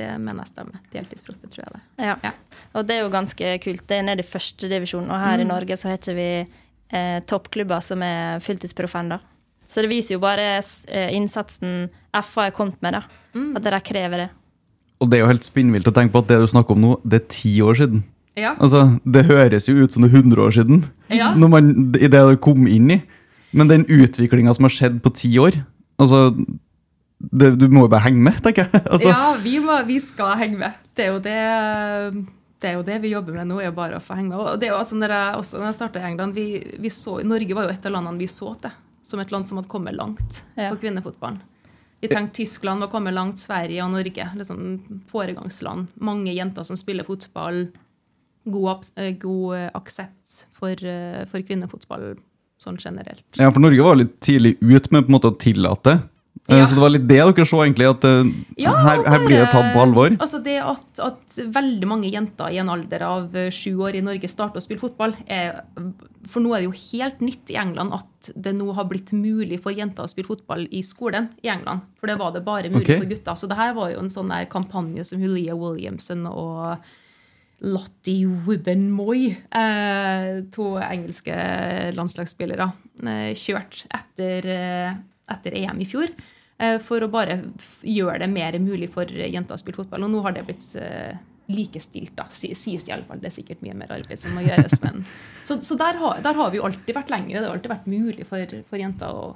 [0.00, 0.80] Det mener jeg stemmer.
[0.94, 1.80] Deltidsproffe, tror jeg det.
[2.06, 2.14] Ja.
[2.24, 2.32] ja.
[2.74, 3.84] Og det er jo ganske kult.
[3.88, 5.44] Det er nede i førstedivisjon, og her mm.
[5.44, 9.18] i Norge så har ikke vi eh, toppklubber som er fulltidsproff ennå.
[9.70, 11.88] Så det viser jo bare eh, innsatsen
[12.26, 13.02] FA er kommet med, da.
[13.34, 13.52] Mm.
[13.58, 14.30] At de krever det.
[15.00, 16.96] Og det er jo helt spinnvilt å tenke på at det du snakker om nå,
[17.06, 18.02] det er ti år siden.
[18.38, 18.54] Ja.
[18.58, 21.34] Altså, Det høres jo ut som det er 100 år siden, ja.
[21.34, 23.00] når man, i det du kom inn i.
[23.52, 25.56] Men den utviklinga som har skjedd på ti år
[25.98, 26.28] altså,
[27.18, 28.82] det, Du må jo bare henge med, tenker jeg.
[28.92, 29.08] Altså.
[29.10, 30.84] Ja, vi, må, vi, skal henge med.
[30.94, 31.40] Det er jo det
[32.60, 34.40] det er jo det vi jobber med nå, er jo bare å få henge med.
[34.40, 36.46] Og det er jo altså når jeg, også når jeg starta i England, vi,
[36.82, 38.74] vi så, Norge var jo et av landene vi så til
[39.10, 40.68] som et land som hadde kommet langt ja.
[40.68, 41.40] på kvinnefotballen.
[42.00, 44.28] Vi tenkte Tyskland var kommet langt, Sverige og Norge.
[44.38, 45.90] liksom Foregangsland.
[46.00, 47.66] Mange jenter som spiller fotball.
[48.44, 52.14] God, eh, god aksept for, eh, for, kvinnefotball
[52.60, 53.26] sånn generelt.
[53.36, 56.19] Ja, for Norge var litt tidlig ut med på en måte å tillate Eh,
[56.58, 56.66] ja.
[56.66, 59.48] Så det var litt det dere så, egentlig, at uh, ja, her, her, blir det
[59.52, 60.14] tatt på alvor?
[60.16, 64.04] Altså det at, at, veldig mange jenter i en alder av uh, sju år i
[64.04, 65.60] Norge starter å spille fotball er,
[66.30, 69.60] For nå er det jo helt nytt i England at det nå har blitt mulig
[69.62, 71.86] for jenter å spille fotball i skolen i England.
[72.00, 72.98] For det var det bare mulig okay.
[72.98, 73.38] for gutter.
[73.38, 76.82] Så det her var jo en sånn der kampanje som Julia Williamson og
[77.60, 81.34] Lottie Wibben-Moy, eh, to engelske
[81.92, 82.70] landslagsspillere,
[83.04, 84.48] eh, kjørt etter,
[85.28, 86.08] etter EM i fjor.
[86.60, 87.38] Eh, for å bare
[87.80, 90.04] gjøre det mer mulig for jenter å spille fotball.
[90.04, 91.16] Og nå har det blitt eh,
[91.50, 93.20] likestilt, da, sies i alle fall.
[93.22, 94.76] Det er sikkert mye mer arbeid som må gjøres.
[94.84, 95.06] Men,
[95.46, 97.38] så, så der, har, der, har, vi jo alltid vært lengre.
[97.38, 99.32] Det har alltid vært mulig for, for jenter å,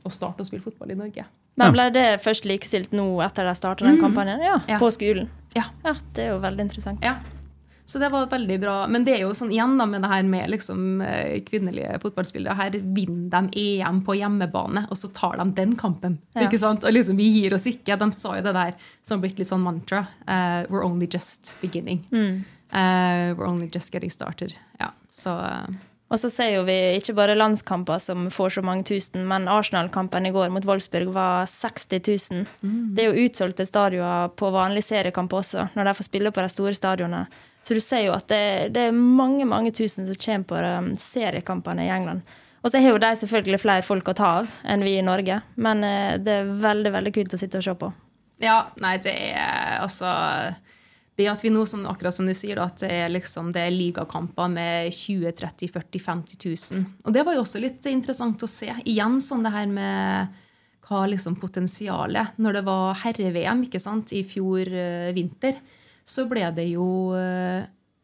[0.00, 1.28] å, starte å spille fotball i Norge.
[1.60, 4.04] Men ble det først likestilt nå etter de starta den mm.
[4.06, 4.40] kampanjen?
[4.40, 5.28] Ja, ja, På skolen?
[5.52, 5.66] Ja.
[5.84, 5.92] ja.
[6.16, 7.04] Det er jo veldig interessant.
[7.04, 7.18] Ja.
[7.86, 8.74] Så det var veldig bra.
[8.88, 12.54] Men det er jo sånn igjen da med det her med liksom, eh, kvinnelige fotballspillere.
[12.56, 16.18] Her vinner de EM på hjemmebane, og så tar de den kampen.
[16.34, 16.46] Ja.
[16.46, 16.84] ikke sant?
[16.84, 17.98] Og liksom, Vi gir oss ikke.
[17.98, 20.06] De sa jo det der som har blitt litt sånn mantra.
[20.26, 22.04] Uh, we're only just beginning.
[22.10, 22.44] Mm.
[22.72, 24.54] Uh, we're only just getting started.
[24.80, 25.36] Ja, så...
[25.36, 25.66] Uh,
[26.12, 30.26] Og så ser jo vi ikke bare landskamper som får så mange tusen, men Arsenal-kampen
[30.28, 32.02] i går mot Wolfsburg var 60
[32.34, 32.42] 000.
[32.92, 36.50] Det er jo utsolgte stadioner på vanlig seriekamp også, når de får spille på de
[36.52, 37.22] store stadionene.
[37.62, 40.94] Så du ser jo at det, det er mange mange tusen som kommer på um,
[40.98, 42.26] seriekampene i England.
[42.62, 45.40] Og så har jo de selvfølgelig flere folk å ta av enn vi i Norge,
[45.58, 47.88] men eh, det er veldig veldig kult å sitte og se på.
[48.42, 50.10] Ja, nei, det er altså
[51.18, 54.48] det at vi nå, som, akkurat som du sier, at det er, liksom, er ligakamper
[54.50, 56.86] med 20 30 40 50 000.
[57.04, 58.70] Og det var jo også litt interessant å se.
[58.88, 60.40] Igjen sånn det her med
[60.88, 65.60] hva liksom potensialet Når det var herre-VM ikke sant, i fjor uh, vinter,
[66.04, 67.62] så ble det jo uh,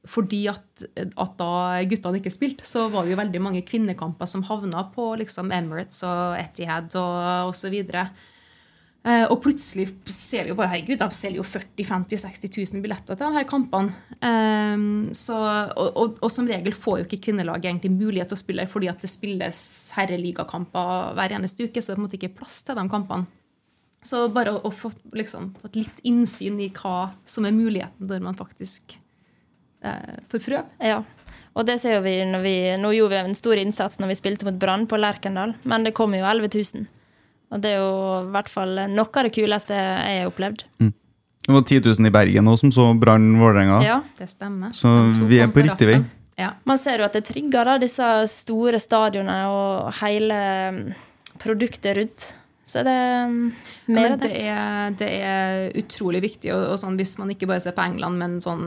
[0.08, 1.50] fordi at, at, da
[1.90, 6.00] guttene ikke spilte, så var det jo veldig mange kvinnekamper som havna på liksom Emirates
[6.06, 7.74] og Etihad og osv.
[9.06, 12.82] Eh, og plutselig ser vi jo bare herregud, de selger jo 40 50 60 000
[12.84, 13.94] billetter til de her kampene.
[14.18, 18.42] Um, så, og, og, og, som regel får jo ikke kvinnelaget egentlig mulighet til å
[18.42, 19.60] spille fordi at det spilles
[19.96, 23.37] herreligakamper hver eneste uke, så det er på en måte ikke plass til de kampene.
[24.04, 28.22] Så bare å, å få liksom, fått litt innsyn i hva som er muligheten når
[28.24, 28.94] man faktisk
[29.82, 30.64] eh, får prøve.
[30.78, 31.02] Ja.
[31.58, 34.46] Og det ser vi når vi Nå gjorde vi en stor innsats når vi spilte
[34.46, 36.86] mot Brann på Lerkendal, men det kom jo 11 000.
[37.48, 37.92] Og det er jo
[38.28, 40.64] i hvert fall noe av det kuleste jeg har opplevd.
[40.84, 40.92] Mm.
[41.48, 43.78] Det var 10 000 i Bergen også, som så Brann Vålerenga.
[43.80, 44.74] Ja, det stemmer.
[44.76, 44.90] Så
[45.30, 46.02] vi er på riktig vei.
[46.38, 46.50] Ja.
[46.68, 50.36] Man ser jo at det trigger da, disse store stadionene og hele
[50.76, 50.82] mm,
[51.40, 52.26] produktet rundt.
[52.68, 54.30] Så det er mer ja, det.
[54.36, 56.52] Er, det er utrolig viktig.
[56.52, 58.66] Og, og sånn, hvis man ikke bare ser på England, men sånn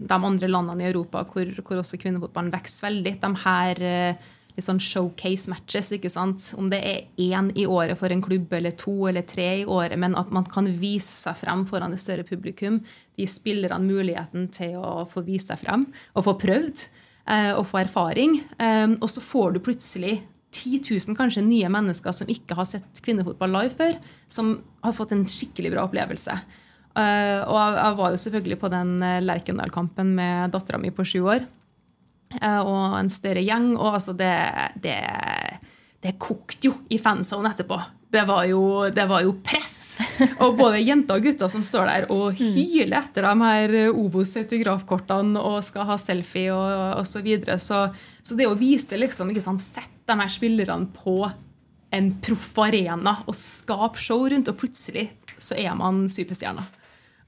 [0.00, 3.14] de andre landene i Europa hvor, hvor også kvinnefotballen vokser veldig.
[3.20, 5.92] De her eh, litt sånn showcase-matches.
[5.96, 6.44] ikke sant?
[6.58, 9.98] Om det er én i året for en klubb, eller to eller tre i året,
[10.00, 12.80] men at man kan vise seg frem foran et større publikum.
[13.16, 16.84] De spillerne muligheten til å få vise seg frem og få prøvd
[17.26, 18.40] eh, og få erfaring.
[18.60, 20.20] Um, og så får du plutselig
[20.60, 25.14] 10 000 kanskje nye mennesker som ikke har sett kvinnefotball live før, som har fått
[25.16, 26.36] en skikkelig bra opplevelse.
[26.90, 31.46] Uh, og jeg, var jo selvfølgelig på den Lerkendal-kampen med dattera mi på sju år.
[32.36, 33.72] Uh, og en større gjeng.
[33.78, 34.34] Og altså, det,
[34.82, 34.98] det,
[36.04, 37.78] det kokte jo i fanzone etterpå.
[38.10, 39.76] Det var, jo, det var jo press.
[40.42, 42.48] Og både jenter og gutter som står der og mm.
[42.56, 47.12] hyler etter de her Obos-autografkortene og skal ha selfie og osv.
[47.12, 47.58] Så, videre.
[47.62, 47.84] så
[48.22, 51.22] Så det å vise liksom, ikke sant, Sett de her spillerne på
[51.94, 56.66] en proff arena og skape show rundt, og plutselig så er man superstjerne.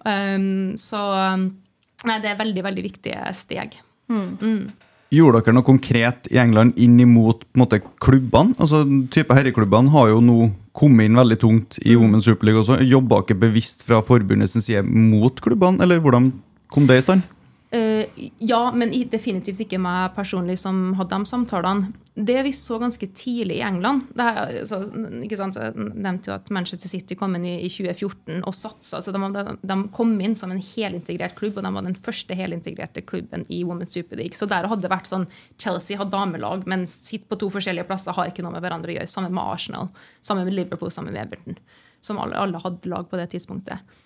[0.02, 1.00] Um, så
[1.38, 3.78] nei, det er veldig, veldig viktige steg.
[4.10, 4.30] Mm.
[4.42, 4.64] Mm.
[5.12, 8.56] Gjorde dere noe konkret i England inn imot måte, klubbene?
[8.56, 8.80] Altså,
[9.12, 10.38] type Herreklubbene har jo nå
[10.76, 12.00] kommet inn veldig tungt i mm.
[12.00, 12.78] Women's Super League også.
[12.88, 16.30] Jobba dere bevisst fra forbundets side mot klubbene, eller hvordan
[16.72, 17.28] kom det i stand?
[17.72, 18.04] Uh,
[18.38, 21.94] ja, men definitivt ikke meg personlig som hadde de samtalene.
[22.12, 24.26] Det vi så ganske tidlig i England det
[24.68, 24.82] så,
[25.24, 29.00] ikke sant, Jeg nevnte jo at Manchester City kom inn i, i 2014 og satsa.
[29.00, 33.06] Så de, de, kom inn som en helintegrert klubb, og de var den første helintegrerte
[33.08, 34.36] klubben i Women's Super League.
[34.36, 35.24] Så der hadde det vært sånn
[35.56, 38.98] Chelsea har damelag, men sitter på to forskjellige plasser, har ikke noe med hverandre å
[38.98, 39.14] gjøre.
[39.14, 39.88] Sammen med Arsenal,
[40.20, 41.56] sammen med Liverpool, sammen med Everton.
[42.04, 43.96] Som alle, alle hadde lag på det tidspunktet.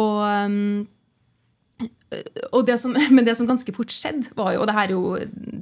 [0.00, 0.86] Og um,
[2.66, 5.02] det som, men det som ganske fort skjedde, var jo, og det, jo,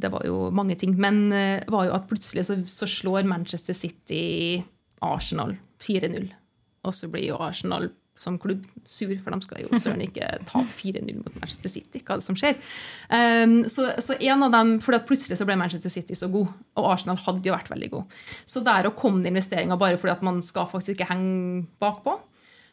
[0.05, 3.77] det var jo mange ting, men eh, var jo at plutselig så, så slår Manchester
[3.77, 4.61] City
[5.05, 6.29] Arsenal 4-0.
[6.85, 10.69] Og så blir jo Arsenal som klubb sur, for de skal jo søren ikke tape
[10.77, 12.03] 4-0 mot Manchester City.
[12.05, 12.59] hva er det som skjer?
[13.09, 16.91] Um, så, så, en av dem, for Plutselig så ble Manchester City så god, og
[16.93, 18.19] Arsenal hadde jo vært veldig god.
[18.45, 22.19] Så der å komme det investeringer bare fordi at man skal faktisk ikke henge bakpå,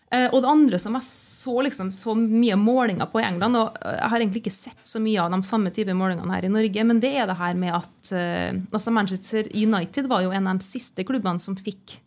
[0.08, 4.08] og det andre som jeg så, liksom, så mye målinger på i England, og jeg
[4.14, 7.02] har egentlig ikke sett så mye av de samme type målingene her i Norge, men
[7.04, 10.68] det er det her med at uh, altså Manchester United var jo en av de
[10.68, 11.98] siste klubbene som fikk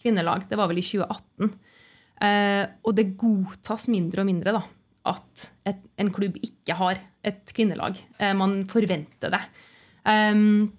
[0.00, 0.46] kvinnelag.
[0.46, 1.50] Det var vel i 2018.
[1.50, 4.62] Uh, eh, og det godtas mindre og mindre da,
[5.10, 7.98] at et, en klubb ikke har et kvinnelag.
[8.38, 9.42] Man forventer det.
[10.06, 10.70] Um,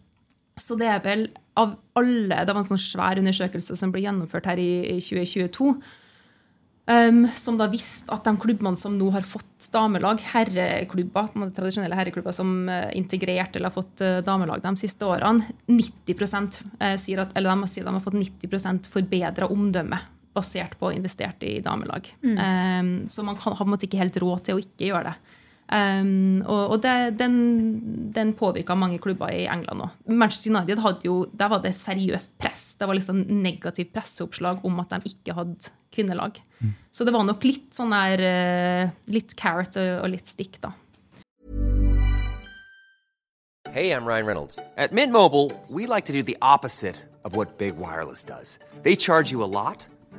[0.55, 1.27] så det er vel
[1.59, 5.73] av alle Det var en sånn svær undersøkelse som ble gjennomført her i 2022
[6.91, 12.35] Um, som da visste at de klubbene som nå har fått damelag, herreklubber, tradisjonelle herreklubber
[12.35, 17.21] som uh, integrert eller har fått uh, damelag de siste årene, 90 uh, eh, sier
[17.23, 20.01] at, eller de sier de har fått 90% forbedra omdømme
[20.35, 22.07] basert på investert i damelag.
[22.23, 22.37] Mm.
[22.39, 25.11] Um, så man kan, har på en måte ikke helt råd til å ikke gjøre
[25.11, 25.30] det.
[25.71, 27.35] Um, og, og det, den,
[28.11, 29.93] den påvirka mange klubber i England òg.
[30.11, 32.75] Manchester United hadde jo, der var det seriøst press.
[32.75, 36.41] Det var liksom negativt presseoppslag om at de ikke hadde kvinnelag.
[36.59, 36.73] Mm.
[36.91, 40.73] Så det var nok litt sånn der uh, Litt carrot og, og litt stick, da.
[43.71, 44.59] Hey, I'm Ryan Reynolds.
[44.75, 48.59] At Mint Mobile, we like to do the opposite of what Big Wireless does.
[48.83, 49.85] They charge you a lot,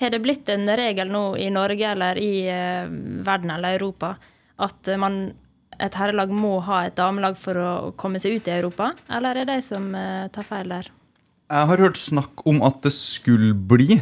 [0.00, 2.86] Har det blitt en regel nå i Norge eller i eh,
[3.24, 4.16] verden eller Europa
[4.58, 5.32] at man,
[5.80, 8.90] et herrelag må ha et damelag for å komme seg ut i Europa?
[9.12, 10.90] Eller er det de som eh, tar feil der?
[11.52, 14.00] Jeg har hørt snakk om at det skulle bli.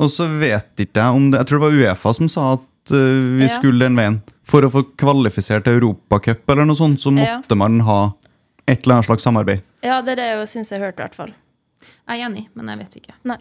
[0.00, 2.92] Og så vet ikke jeg om det Jeg tror det var Uefa som sa at
[2.96, 3.52] eh, vi Ja.
[3.58, 4.16] skulle den veien.
[4.48, 7.36] For å få kvalifisert til Europacup eller noe sånt, så Ja.
[7.42, 7.98] måtte man ha
[8.66, 9.62] et eller annet slags samarbeid.
[9.84, 11.32] Ja, det er det jeg syns jeg har hørt, i hvert fall.
[12.08, 13.14] Jeg er enig, men jeg vet ikke.
[13.24, 13.38] Nei.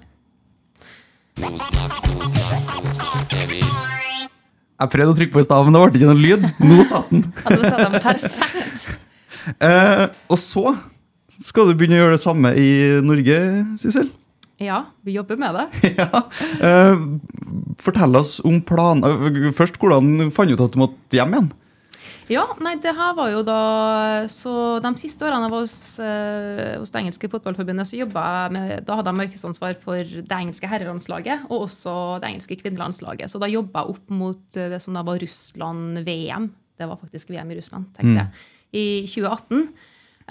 [4.81, 6.47] Jeg prøvde å trykke på i stad, men det ble ikke noen lyd.
[6.65, 7.21] Nå satt den.
[7.29, 8.89] ja, nå sa den perfekt.
[9.41, 10.69] Eh, og så
[11.41, 12.67] skal du begynne å gjøre det samme i
[13.01, 13.37] Norge,
[13.81, 14.11] Sissel.
[14.61, 15.65] Ja, vi jobber med det.
[15.97, 16.21] ja.
[16.61, 17.01] Eh,
[17.81, 19.17] fortell oss om planer.
[19.57, 21.49] Først, hvordan fant du ut at du måtte hjem igjen?
[22.31, 23.61] Ja, nei, det her var jo da
[24.31, 28.55] Så de siste årene jeg var hos, eh, hos det engelske fotballforbundet, så jobba jeg
[28.55, 33.31] med Da hadde jeg markedsansvar for det engelske herrelandslaget og også det engelske kvinnelandslaget.
[33.31, 36.51] Så da jobba jeg opp mot eh, det som da var Russland-VM.
[36.79, 38.45] Det var faktisk VM i Russland, tenkte jeg.
[38.71, 39.67] I 2018.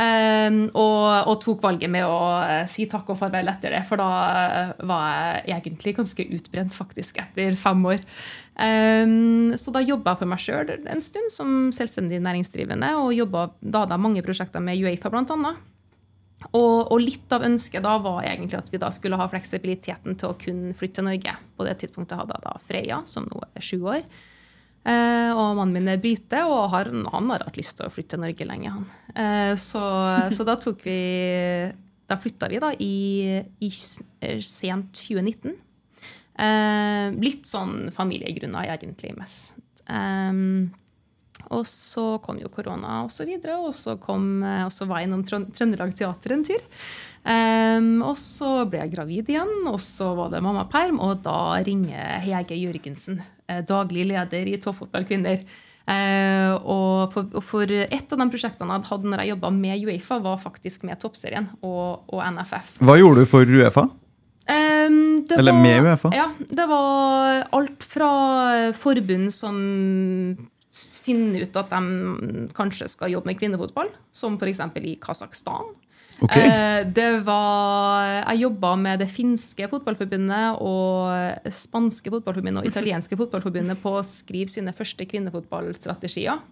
[0.00, 4.00] Um, og, og tok valget med å eh, si takk og farvel etter det, for
[4.00, 7.98] da eh, var jeg egentlig ganske utbrent, faktisk, etter fem år.
[8.60, 13.54] Um, så da jobba jeg for meg sjøl en stund som selvstendig næringsdrivende, og jobbet,
[13.62, 15.66] da hadde jeg mange prosjekter med Uefa, annet.
[16.56, 20.32] Og, og litt av ønsket da var egentlig at vi da skulle ha fleksibiliteten til
[20.32, 21.34] å kunne flytte til Norge.
[21.56, 24.04] På det tidspunktet hadde jeg da Freya, som nå er sju år.
[24.80, 28.14] Uh, og mannen min er brite, og har, han har hatt lyst til å flytte
[28.14, 28.72] til Norge lenge.
[28.72, 28.86] han.
[29.12, 29.82] Uh, så,
[30.32, 31.00] så da tok vi
[32.08, 32.94] Da flytta vi da i,
[33.62, 35.52] i eh, sent 2019.
[36.40, 39.58] Eh, litt sånn familiegrunner, egentlig mest.
[39.90, 40.70] Um,
[41.50, 45.08] og så kom jo korona og så videre, og så, eh, og så var jeg
[45.08, 46.66] innom Trøndelag Teater en tur.
[47.20, 52.22] Um, og så ble jeg gravid igjen, og så var det mammaperm, og da ringer
[52.24, 55.42] Hege Jørgensen, eh, daglig leder i Toppfotball Kvinner.
[55.90, 60.20] Eh, og, for, for et av de prosjektene jeg hadde når jeg jobba med Uefa,
[60.22, 62.78] var faktisk med Toppserien og, og NFF.
[62.84, 63.88] Hva gjorde du for Uefa?
[64.48, 66.10] Um, det Eller var, med Uefa?
[66.16, 68.12] Ja, det var alt fra
[68.78, 69.58] forbund som
[71.04, 74.62] finner ut at de kanskje skal jobbe med kvinnefotball, som f.eks.
[74.80, 75.74] i Kasakhstan.
[76.20, 76.36] Ok.
[76.36, 83.80] Eh, det var Jeg jobba med det finske fotballforbundet og spanske fotballforbundet og italienske fotballforbundet
[83.80, 86.42] på å skrive sine første kvinnefotballstrategier.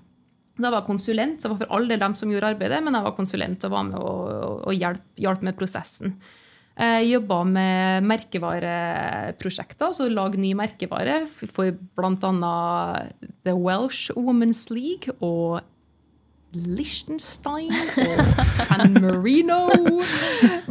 [0.58, 3.14] Da var jeg konsulent, så var for alle dem som gjorde arbeidet, men jeg var
[3.14, 6.16] konsulent og var med og, og hjalp, hjalp med prosessen.
[6.78, 12.52] Jobba med merkevareprosjekter, altså lage ny merkevare for bl.a.
[13.42, 15.64] The Welsh Women's League og
[16.56, 17.68] Liechtenstein
[18.00, 19.58] og San Marino,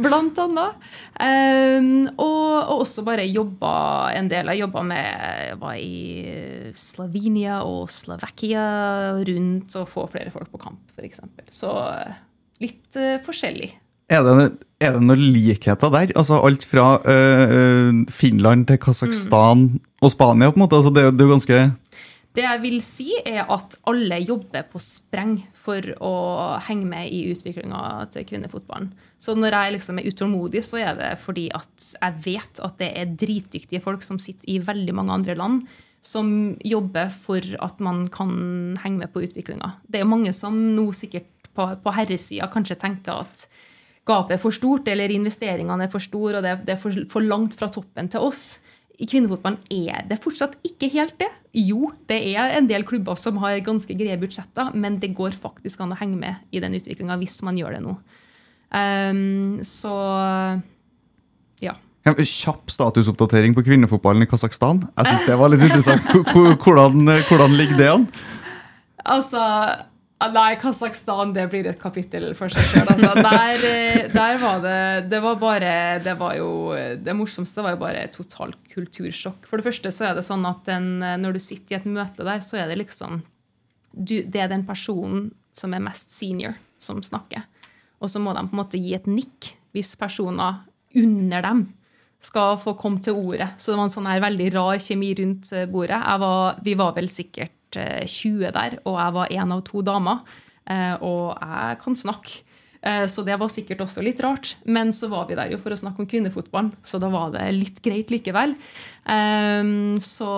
[0.02, 0.86] blant annet.
[1.22, 3.72] Um, og, og også bare jobba
[4.18, 4.50] en del.
[4.52, 5.06] Jeg jobba med
[5.48, 8.64] jeg var i Slovenia og Slovakia
[9.28, 11.22] rundt å få flere folk på kamp, f.eks.
[11.54, 11.70] Så
[12.62, 13.70] litt uh, forskjellig.
[14.08, 14.44] Er det,
[14.80, 16.14] er det noen likheter der?
[16.16, 19.66] Altså Alt fra øh, Finland til Kasakhstan
[20.00, 20.78] og Spania, på en måte?
[20.80, 21.58] Altså det, det er jo ganske
[22.38, 26.14] Det jeg vil si, er at alle jobber på spreng for å
[26.64, 28.92] henge med i utviklinga til kvinnefotballen.
[29.20, 32.92] Så når jeg liksom er utålmodig, så er det fordi at jeg vet at det
[32.96, 35.66] er dritdyktige folk som sitter i veldig mange andre land,
[36.00, 38.32] som jobber for at man kan
[38.84, 39.74] henge med på utviklinga.
[39.84, 41.28] Det er mange som nå sikkert
[41.58, 43.48] på, på herresida kanskje tenker at
[44.08, 47.24] gapet er for stort, eller investeringene er for store, og det, det er for, for
[47.24, 48.46] langt fra toppen til oss
[48.98, 51.28] i kvinnefotballen er det fortsatt ikke helt det.
[51.54, 55.84] Jo, det er en del klubber som har ganske greie budsjetter, men det går faktisk
[55.84, 57.94] an å henge med i den utviklinga hvis man gjør det nå.
[58.74, 59.92] Um, så
[61.62, 61.76] ja.
[62.06, 64.82] Ja, Kjapp statusoppdatering på kvinnefotballen i Kasakhstan.
[64.98, 66.10] Jeg synes det var litt interessant.
[66.32, 68.08] Hvor- Hvordan, hvordan ligger det an?
[69.08, 69.40] Altså
[70.18, 72.88] Nei, Kasakhstan det blir et kapittel for seg sjøl.
[72.90, 73.12] Altså.
[73.22, 77.82] Der, eh, der var det Det var bare Det var jo Det morsomste var jo
[77.84, 79.46] bare totalt kultursjokk.
[79.46, 82.26] For det første så er det sånn at den, når du sitter i et møte
[82.26, 83.22] der, så er det liksom
[83.94, 87.46] du, Det er den personen som er mest senior, som snakker.
[88.02, 90.60] Og så må de på en måte gi et nikk hvis personer
[90.98, 91.66] under dem
[92.22, 93.52] skal få komme til ordet.
[93.58, 95.98] Så det var en sånn her veldig rar kjemi rundt bordet.
[95.98, 100.20] Var, vi var vel sikkert eh, 20 der, og jeg var én av to damer.
[100.68, 102.42] Eh, og jeg kan snakke.
[102.82, 104.56] Eh, Så det var sikkert også litt rart.
[104.64, 107.52] Men så var vi der jo for å snakke om kvinnefotballen, så da var det
[107.54, 108.54] litt greit likevel.
[109.08, 110.28] Ehm, Så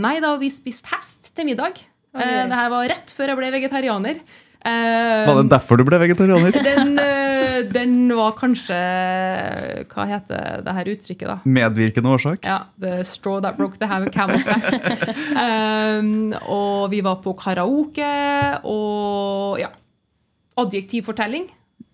[0.00, 1.78] nei, da vi spiste hest til middag.
[2.14, 4.20] Eh, Det her var rett før jeg ble vegetarianer.
[4.64, 6.54] Ehm, Var det derfor du ble vegetarianer?
[6.68, 8.76] Den, eh, den var kanskje
[9.92, 11.36] Hva heter det her uttrykket, da?
[11.44, 12.44] Medvirkende årsak?
[12.48, 14.64] Ja, The straw that broke the camel's back.
[15.36, 18.08] um, og vi var på karaoke,
[18.64, 19.68] og ja.
[20.56, 21.48] Adjektivfortelling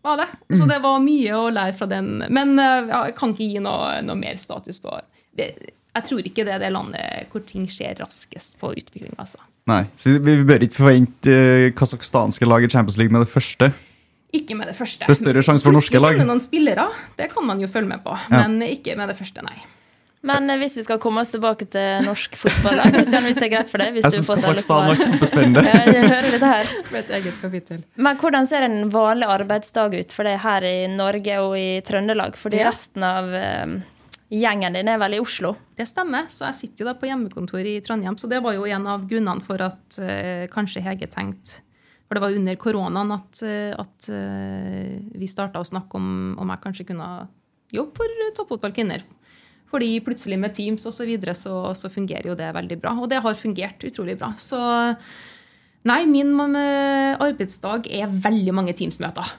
[0.05, 0.29] var det.
[0.57, 0.69] Så Mm.
[0.69, 2.25] det var mye å lære fra den.
[2.31, 4.95] Men uh, jeg kan ikke gi noe, noe mer status på
[5.37, 5.51] det.
[5.91, 9.15] Jeg tror ikke det er det landet hvor ting skjer raskest på utvikling.
[9.19, 9.39] altså.
[9.69, 13.33] Nei, så vi, vi bør ikke forvente eh, kasakhstanske lag i Champions League med det
[13.33, 13.73] første.
[14.33, 15.05] Ikke med det første.
[15.07, 16.15] Det er større sjanse for norske Plutselig lag.
[16.17, 16.87] kommer det noen spillere,
[17.19, 18.15] det kan man jo følge med på.
[18.31, 18.47] Ja.
[18.47, 19.59] Men ikke med det første, nei.
[20.23, 23.47] Men eh, hvis vi skal komme oss tilbake til norsk fotball, da, Kristian, hvis det
[23.49, 23.95] er greit for deg?
[23.97, 25.07] Hvis Jeg du syns får ta litt Kasakhstan var svar.
[25.13, 25.63] kjempespennende.
[25.71, 26.75] Ja, jeg hører dette her.
[26.93, 27.79] Med et eget kapittel.
[27.97, 32.37] Men hvordan ser en vanlig arbeidsdag ut for deg her i Norge og i Trøndelag?
[32.37, 32.69] Fordi Ja.
[32.69, 33.79] resten av eh,
[34.31, 35.55] gjengen din er vel i Oslo?
[35.77, 36.29] Det stemmer.
[36.31, 38.17] Så jeg sitter jo da på hjemmekontor i Trondheim.
[38.19, 41.65] Så det var jo en av grunnene for at uh, kanskje Hege tenkte
[42.07, 46.09] For det var under koronaen at, eh, at uh, vi starta å snakke om
[46.43, 47.09] om jeg kanskje kunne
[47.71, 49.05] jobbe for toppfotballkvinner.
[49.71, 52.97] Fordi plutselig med Teams og så, videre, så, så fungerer jo det veldig bra.
[52.99, 54.33] Og det har fungert utrolig bra.
[54.43, 54.59] Så
[55.87, 59.31] nei, min arbeidsdag er veldig mange Teams-møter.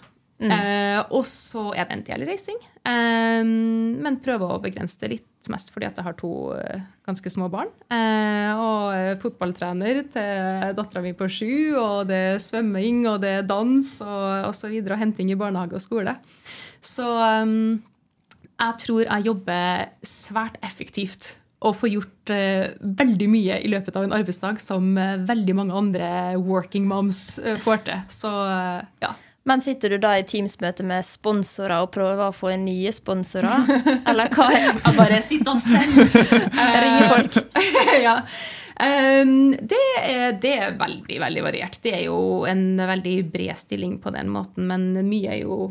[0.50, 2.58] Eh, og så er det en del reising.
[2.88, 7.32] Eh, men prøver å begrense det litt, mest fordi at jeg har to eh, ganske
[7.34, 7.70] små barn.
[7.90, 13.36] Uh, og er fotballtrener til dattera mi på sju, og det er svømming, og det
[13.40, 16.14] er dans og så videre, og henting i barnehage og skole.
[16.82, 17.82] Så um,
[18.62, 22.70] jeg tror jeg jobber svært effektivt og får gjort uh,
[23.02, 26.08] veldig mye i løpet av en arbeidsdag som uh, veldig mange andre
[26.42, 28.08] working moms uh, får til.
[28.14, 28.32] Så
[29.04, 29.14] ja.
[29.50, 33.70] Men sitter du da i Teams-møte med sponsorer og prøver å få inn nye sponsorer?
[34.10, 34.50] Eller hva?
[34.54, 36.18] er- Jeg bare sitter og selv.
[36.84, 37.40] Ringer folk.
[38.04, 38.18] ja.
[38.82, 41.76] Um, det, er, det er veldig, veldig variert.
[41.84, 42.16] Det er jo
[42.50, 45.68] en veldig bred stilling på den måten, men mye er jo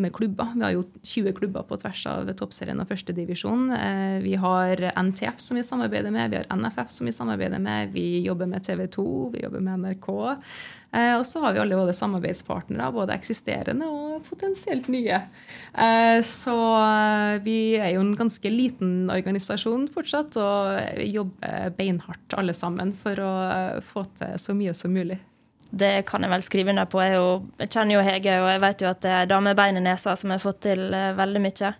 [0.00, 0.52] med klubber.
[0.54, 3.66] Vi har jo 20 klubber på tvers av toppserien og førstedivisjon.
[3.74, 7.92] Uh, vi har NTF som vi samarbeider med, vi har NFF som vi samarbeider med,
[7.96, 9.06] vi jobber med TV 2,
[9.36, 10.08] vi jobber med NRK.
[10.94, 15.18] Eh, og så har vi alle våre samarbeidspartnere, både eksisterende og potensielt nye.
[15.74, 22.54] Eh, så eh, vi er jo en ganske liten organisasjon fortsatt, og jobber beinhardt alle
[22.54, 25.18] sammen for å eh, få til så mye som mulig.
[25.74, 27.00] Det kan jeg vel skrive under på.
[27.02, 29.82] Jeg, jo, jeg kjenner jo Hege, og jeg vet jo at det er damebein i
[29.82, 31.72] nesa som har fått til eh, veldig mye.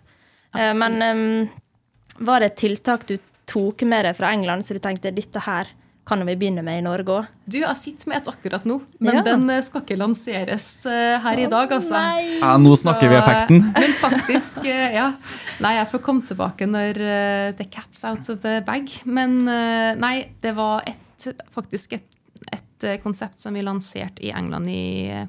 [0.59, 1.47] Eh, men
[2.19, 3.15] var det et tiltak du
[3.47, 5.71] tok med deg fra England, så du tenkte dette her
[6.05, 7.29] kan vi begynne med i Norge òg?
[7.49, 9.23] Du, jeg sitter med et akkurat nå, men Ja.
[9.25, 12.01] den eh, skal ikke lanseres eh, her i dag, altså.
[12.41, 13.63] Ja, nå snakker vi effekten.
[13.73, 15.07] Men faktisk, eh, ja.
[15.65, 18.91] Nei, jeg får komme tilbake når eh, the cat's out of the bag.
[19.05, 20.13] Men eh, nei,
[20.45, 21.25] det var et,
[21.55, 22.05] faktisk et,
[22.53, 25.25] et eh, konsept som vi lanserte i England i,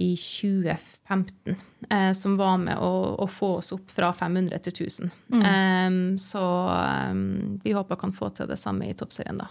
[0.00, 1.54] i 2015,
[1.90, 2.90] eh, som var med å,
[3.22, 5.10] å få oss opp fra 500 til 1000.
[5.30, 5.42] Mm.
[5.46, 6.42] Em, så
[6.74, 7.24] em,
[7.62, 9.50] vi håper kan få til det samme i toppserien, da.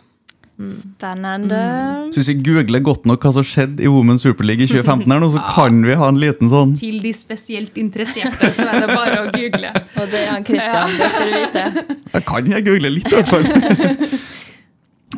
[0.68, 1.55] Spennende.
[1.55, 2.10] Mm.
[2.12, 5.14] Så hvis vi googler godt nok hva som skjedde i Women's Super League i 2015,
[5.14, 8.84] her nå, så kan vi ha en liten sånn Til de spesielt interesserte, så er
[8.84, 9.72] det bare å google.
[10.01, 11.66] Og det er han Christian, det skal du vite.
[12.20, 14.07] Jeg kan jeg google litt, i hvert fall.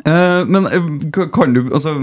[0.08, 0.90] Eh, men eh,
[1.34, 1.94] kan du, altså,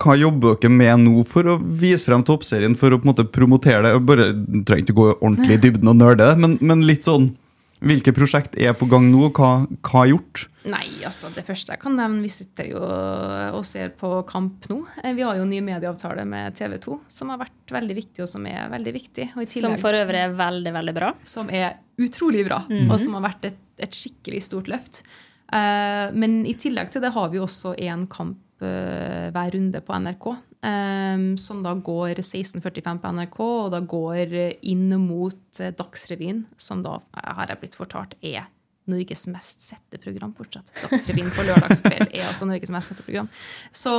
[0.00, 3.26] hva jobber dere med nå for å vise frem toppserien, for å på en måte
[3.32, 3.92] promotere det?
[4.08, 7.32] Bare, du trenger ikke gå ordentlig i dybden og nerde det, men, men litt sånn
[7.80, 9.50] Hvilke prosjekt er på gang nå, og hva,
[9.86, 10.48] hva er gjort?
[10.68, 14.80] Nei, altså det første jeg kan nevne, vi sitter jo og ser på kamp nå.
[15.04, 18.24] Eh, Vi har jo en ny medieavtale med TV 2, som har vært veldig viktig,
[18.26, 19.28] og som er veldig viktig.
[19.36, 21.12] Og i Som for øvrig er veldig, veldig bra.
[21.24, 22.90] Som er utrolig bra, Mhm.
[22.90, 25.02] og som har vært et, et skikkelig stort løft.
[25.48, 29.94] Uh, men i tillegg til det har vi også én kamp uh, hver runde på
[29.96, 30.36] NRK.
[30.64, 34.36] Eh, som da går 16.45 på NRK, og da går
[34.66, 38.48] inn mot eh, Dagsrevyen, som da, har jeg blitt fortalt, er
[38.88, 40.72] Norges mest sette program fortsatt.
[40.80, 43.28] Dagsrevyen på lørdagskveld er altså Norges mest sette program.
[43.68, 43.92] Så,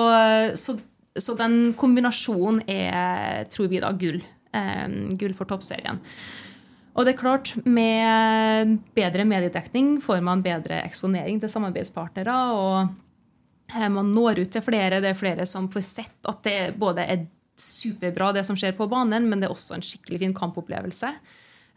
[0.57, 0.79] så,
[1.13, 4.23] så den kombinasjonen er, tror vi, da gull.
[4.49, 4.87] Eh,
[5.19, 6.01] gull for toppserien.
[6.97, 12.39] Og det er klart, med bedre mediedekning får man bedre eksponering til samarbeidspartnere.
[12.57, 12.89] og
[13.93, 15.01] man når ut til flere.
[15.03, 17.27] Det er flere som får sett at det både er
[17.59, 21.11] superbra, det som skjer på banen, men det er også en skikkelig fin kampopplevelse.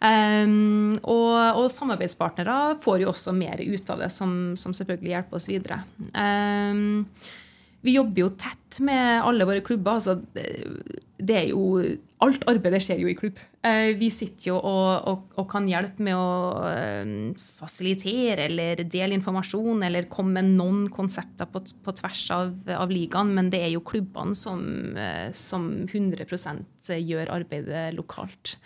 [0.03, 5.39] Um, og, og samarbeidspartnere får jo også mer ut av det, som, som selvfølgelig hjelper
[5.39, 5.79] oss videre.
[6.17, 7.05] Um,
[7.83, 9.99] vi jobber jo tett med alle våre klubber.
[9.99, 10.47] altså det,
[11.19, 11.83] det er jo,
[12.23, 13.39] Alt arbeidet skjer jo i klubb.
[13.63, 19.15] Eh, vi sitter jo og, og, og kan hjelpe med å eh, fasilitere eller dele
[19.15, 23.71] informasjon eller komme med noen konsepter på, på tvers av, av ligaen, men det er
[23.77, 24.65] jo klubbene som,
[24.99, 28.57] eh, som 100% gjør arbeidet lokalt.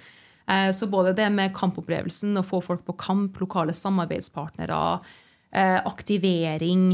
[0.47, 4.77] Så både det med kampopplevelsen, å få folk på kamp, lokale samarbeidspartnere,
[5.91, 6.85] aktivering,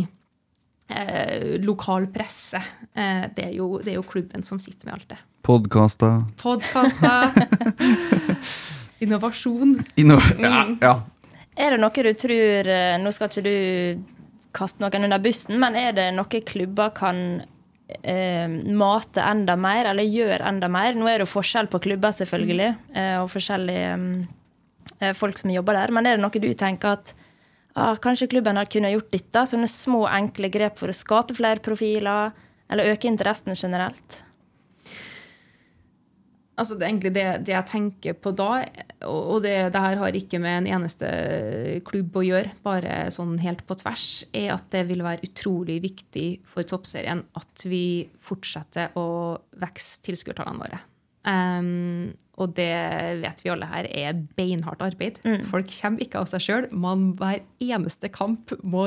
[1.61, 2.63] lokal presse.
[2.97, 5.21] Det er, jo, det er jo klubben som sitter med alt det.
[5.43, 7.33] Podkaster Podkaster,
[9.03, 9.81] innovasjon.
[9.99, 10.93] Inno ja, ja.
[11.59, 14.05] Er det noe du tror eh, Nå skal ikke du
[14.55, 17.19] kaste noen under bussen, men er det noe klubber kan
[18.03, 20.95] eh, mate enda mer, eller gjøre enda mer?
[20.95, 23.93] Nå er det jo forskjell på klubber, selvfølgelig, eh, og forskjellige
[25.01, 25.95] eh, folk som jobber der.
[25.97, 27.15] Men er det noe du tenker at
[27.75, 29.47] ah, kanskje klubben har kunnet gjort dette?
[29.49, 32.37] Sånne små, enkle grep for å skape flere profiler,
[32.73, 34.23] eller øke interessen generelt?
[36.61, 38.61] Altså det egentlig det, det jeg tenker på da,
[39.09, 41.09] og det, det her har ikke med en eneste
[41.89, 46.27] klubb å gjøre, bare sånn helt på tvers, er at det vil være utrolig viktig
[46.53, 49.07] for toppserien at vi fortsetter å
[49.65, 50.83] vekse tilskuertallene våre.
[51.23, 52.73] Um, og det
[53.21, 55.21] vet vi alle her er beinhardt arbeid.
[55.51, 56.69] Folk kommer ikke av seg sjøl.
[56.73, 58.87] Man hver eneste kamp må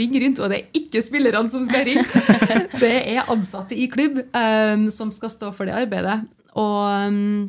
[0.00, 2.06] ringe rundt, og det er ikke spillerne som skal ringe.
[2.82, 6.22] det er ansatte i klubb um, som skal stå for det arbeidet.
[6.56, 7.48] Og, um,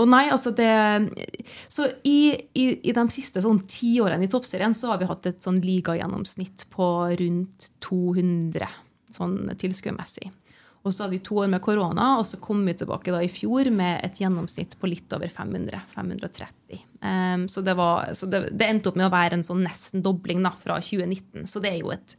[0.00, 0.70] og nei, altså det
[1.72, 5.28] Så i, i, i de siste sånn ti årene i toppserien så har vi hatt
[5.28, 6.88] et sånn ligagjennomsnitt på
[7.20, 8.68] rundt 200
[9.16, 10.28] sånn tilskuermessig.
[10.86, 13.30] Og så hadde vi to år med korona, og så kom vi tilbake da i
[13.32, 15.80] fjor med et gjennomsnitt på litt over 500.
[15.96, 16.52] 530.
[17.00, 20.04] Um, så det, var, så det, det endte opp med å være en sånn nesten
[20.06, 21.48] dobling da, fra 2019.
[21.50, 22.14] Så det er jo et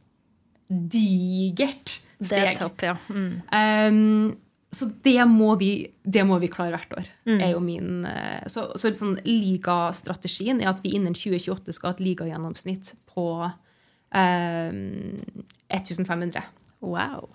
[0.67, 2.27] digert steg.
[2.27, 2.97] Det er topp, ja.
[3.07, 3.31] Mm.
[3.55, 4.35] Um,
[4.71, 7.05] så det må, vi, det må vi klare hvert år.
[7.29, 7.37] Mm.
[7.39, 7.91] er jo min...
[8.05, 13.27] eh, Så, så sånn, ligastrategien er at vi innen 2028 skal ha et ligagjennomsnitt på
[14.11, 14.73] eh,
[15.71, 16.43] 1500.
[16.83, 17.29] Wow.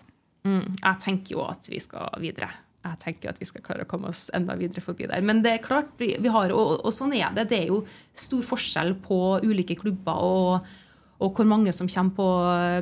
[0.45, 2.51] Mm, jeg tenker jo at vi skal videre.
[2.83, 5.23] Jeg tenker at vi skal klare å komme oss enda videre forbi der.
[5.23, 7.49] Men det er klart, vi, vi har, og, og sånn er det.
[7.53, 7.83] Det er jo
[8.19, 10.73] stor forskjell på ulike klubber og,
[11.23, 12.29] og hvor mange som kommer på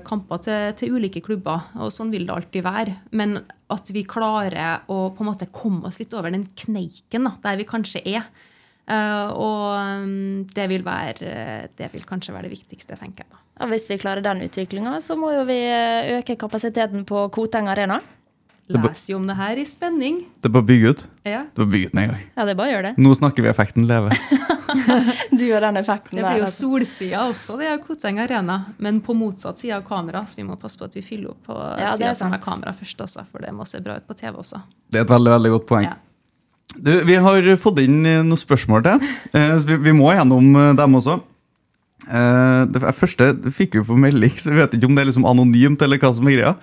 [0.06, 1.68] kamper til, til ulike klubber.
[1.80, 2.94] Og sånn vil det alltid være.
[3.16, 3.38] Men
[3.70, 7.60] at vi klarer å på en måte komme oss litt over den kneiken da, der
[7.60, 8.30] vi kanskje er.
[8.90, 9.76] Eh, og
[10.06, 11.34] mm, det vil, være,
[11.78, 13.30] det vil kanskje være det viktigste, tenker jeg.
[13.30, 13.42] da.
[13.60, 17.70] Ja, hvis vi klarer den utviklinga, så må jo vi eh, øke kapasiteten på Koteng
[17.70, 18.00] Arena.
[18.70, 20.20] Les jo om det her i spenning.
[20.38, 21.00] Det er bare å bygge ut.
[21.26, 21.42] Ja.
[21.42, 22.26] Det er bare å bygge ut med en gang.
[22.36, 23.02] Ja, det er bare å gjøre det.
[23.02, 24.14] Nå snakker vi effekten leve.
[25.40, 28.60] Du og den effekten Det blir jo solsida også, det er Koteng Arena.
[28.82, 31.50] Men på motsatt side av kamera, så vi må passe på at vi fyller opp
[31.50, 34.06] på Ja, det sida som er kamera først, altså, for det må se bra ut
[34.08, 34.62] på TV også.
[34.90, 35.88] Det er et veldig veldig godt poeng.
[35.90, 35.98] Ja.
[36.76, 39.10] Du, vi har fått inn eh, noen spørsmål til.
[39.34, 41.18] Eh, vi, vi må gjennom eh, dem også.
[42.06, 45.26] Eh, det første fikk vi på melding, så vi vet ikke om det er liksom
[45.28, 46.54] anonymt eller hva som er greia.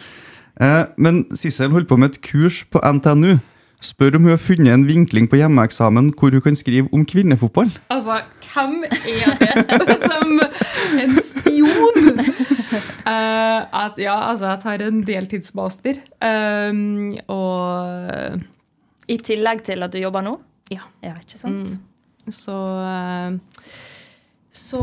[0.64, 3.38] Eh, men Sissel holdt på med et kurs på NTNU.
[3.78, 7.70] Spør om hun har funnet en vinkling på hjemmeeksamen hvor hun kan skrive om kvinnefotball.
[7.94, 9.36] Altså, hvem er
[9.86, 10.40] det som
[10.98, 12.10] en spion?
[13.06, 16.02] Uh, at, ja, altså, jeg tar en deltidsmaster.
[16.18, 18.42] Um, og
[19.08, 20.40] I tillegg til at du jobber nå?
[20.74, 20.82] Ja.
[21.06, 21.78] Ja, ikke sant?
[21.78, 22.34] Mm.
[22.34, 23.38] Så uh,
[24.52, 24.82] Så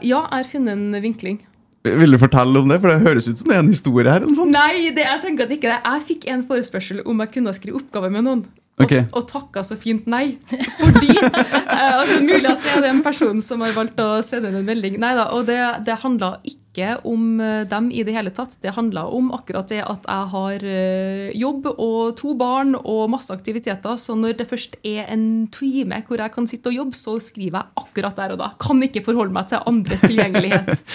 [0.00, 1.42] ja, jeg har funnet en vinkling.
[1.82, 2.78] Vil du fortelle om det?
[2.82, 4.22] For det høres ut som det er en historie her.
[4.22, 4.54] eller sånt.
[4.54, 5.78] Nei, det, jeg tenker at ikke det.
[5.82, 8.44] Jeg fikk en forespørsel om jeg kunne skrive oppgave med noen.
[8.80, 9.02] Okay.
[9.10, 10.38] Og, og takka så fint nei.
[10.78, 14.66] Fordi eh, altså, Mulig at det er den personen som har valgt å sende en
[14.66, 14.96] melding.
[15.02, 18.56] Nei da, og det, det handla ikke om eh, dem i det hele tatt.
[18.62, 23.34] Det handla om akkurat det at jeg har eh, jobb og to barn og masse
[23.34, 23.98] aktiviteter.
[24.00, 27.60] Så når det først er en time hvor jeg kan sitte og jobbe, så skriver
[27.60, 28.54] jeg akkurat der og da.
[28.62, 30.80] Kan ikke forholde meg til andres tilgjengelighet.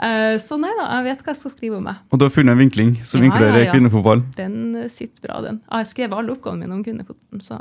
[0.00, 1.96] Eh, Så nei da, jeg vet hva jeg skal skrive om meg.
[2.10, 3.72] Og du har funnet en vinkling som Ja, inkluderer ja, ja.
[3.72, 4.22] kvinnefotball.
[4.36, 5.60] Den eh, sitter bra, den.
[5.70, 7.60] Jeg har skrevet alle oppgavene mine om kvinnefotballen, så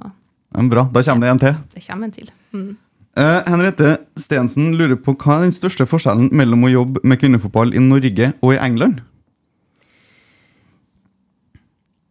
[0.53, 1.55] Ja, bra, Da kommer det en til.
[1.73, 2.31] det kommer en til.
[2.53, 2.77] Mm.
[3.15, 7.73] Uh, Henriette Stensen lurer på hva er den største forskjellen mellom å jobbe med kvinnefotball
[7.75, 9.01] i Norge og i England?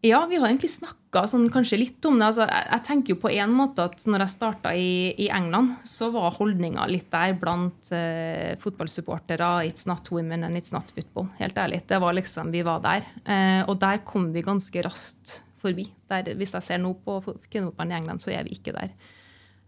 [0.03, 2.26] Ja, vi har egentlig snakka sånn, kanskje litt om det.
[2.32, 5.76] Altså, jeg, jeg tenker jo på en måte at når jeg starta i, i England,
[5.86, 9.50] så var holdninga litt der blant eh, fotballsupportere.
[9.68, 11.28] It's not women and it's not football.
[11.38, 11.84] Helt ærlig.
[11.86, 13.07] Det var liksom, Vi var der.
[13.22, 15.86] Eh, og der kom vi ganske raskt forbi.
[16.11, 18.90] Der, hvis jeg ser nå på fo- kvinnefotballen i England, så er vi ikke der.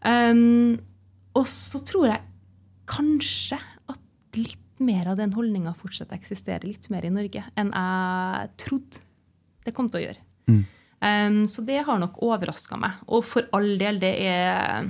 [0.05, 0.75] Um,
[1.39, 2.27] og så tror jeg
[2.91, 3.57] kanskje
[3.89, 4.03] at
[4.43, 9.01] litt mer av den holdninga fortsetter å eksistere litt mer i Norge enn jeg trodde
[9.65, 10.24] det kom til å gjøre.
[11.05, 13.01] Um, så det har nok overraska meg.
[13.13, 14.87] Og for all del, det er,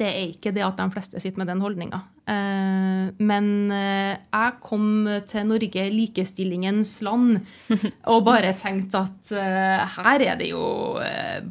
[0.00, 2.00] det er ikke det at de fleste sitter med den holdninga.
[2.26, 7.42] Uh, men uh, jeg kom til Norge, likestillingens land,
[8.12, 10.64] og bare tenkte at uh, her er det jo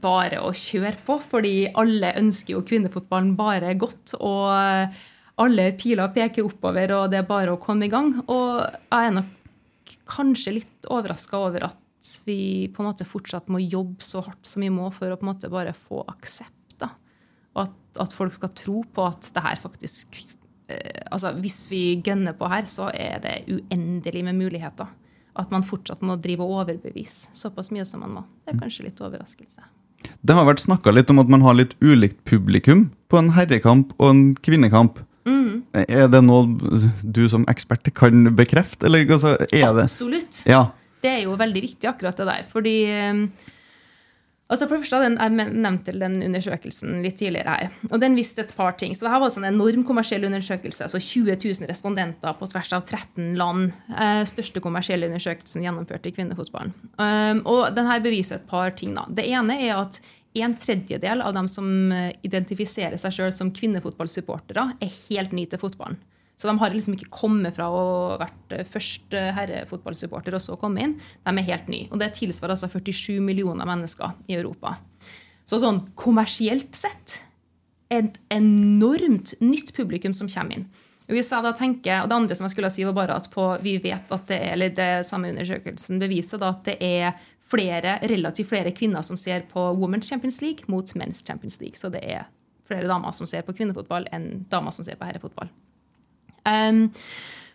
[0.02, 4.18] bare å kjøre på, fordi alle ønsker jo kvinnefotballen bare godt.
[4.20, 5.04] og
[5.36, 8.14] alle piler peker oppover, og det er bare å komme i gang.
[8.32, 11.80] Og jeg er nok kanskje litt overraska over at
[12.26, 15.26] vi på en måte fortsatt må jobbe så hardt som vi må for å på
[15.28, 16.78] en måte bare få aksept.
[16.82, 16.92] da.
[17.56, 20.22] Og at, at folk skal tro på at det her faktisk
[20.68, 24.92] eh, altså Hvis vi gønner på her, så er det uendelig med muligheter.
[25.36, 28.28] At man fortsatt må drive og overbevise såpass mye som man må.
[28.46, 29.66] Det er kanskje litt overraskelse.
[30.22, 33.94] Det har vært snakka litt om at man har litt ulikt publikum på en herrekamp
[33.98, 35.02] og en kvinnekamp.
[35.26, 35.66] Mm.
[35.74, 36.46] Er det noe
[37.02, 40.44] du som ekspert kan bekrefte, eller altså, er det Absolutt.
[40.50, 40.68] Ja.
[41.06, 42.48] Det er jo veldig viktig, akkurat det der.
[42.50, 43.20] Fordi eh,
[44.50, 47.78] altså for det første, Jeg nevnte den undersøkelsen litt tidligere her.
[47.92, 48.96] og Den viste et par ting.
[48.96, 50.84] Så det her var en enorm kommersiell undersøkelse.
[50.84, 53.72] altså 20 000 respondenter på tvers av 13 land.
[53.94, 56.74] Eh, største kommersielle undersøkelsen gjennomført i kvinnefotballen.
[56.98, 58.96] Um, og den her beviser et par ting.
[58.96, 59.06] da.
[59.10, 60.02] Det ene er at
[60.36, 65.62] en tredjedel av dem som eh, identifiserer seg sjøl som kvinnefotballsupportere, er helt nye til
[65.62, 66.02] fotballen.
[66.36, 70.44] Så de har liksom ikke kommet fra å ha vært eh, først eh, herrefotballsupporter og
[70.44, 70.98] så komme inn.
[71.24, 71.88] De er helt nye.
[71.92, 74.76] Og det tilsvarer altså 47 millioner mennesker i Europa.
[75.48, 77.22] Så sånn kommersielt sett
[77.94, 80.68] et enormt nytt publikum som kommer inn.
[81.06, 83.78] Jeg da tenker, og Det andre som jeg skulle si var bare at på, vi
[83.78, 87.14] vet at det er, eller det samme undersøkelsen beviser da, at det er
[87.46, 91.78] flere, relativt flere kvinner som ser på Women's Champions League mot Men's Champions League.
[91.78, 92.26] Så det er
[92.66, 95.52] flere damer som ser på kvinnefotball enn damer som ser på herrefotball.
[96.46, 96.90] Um,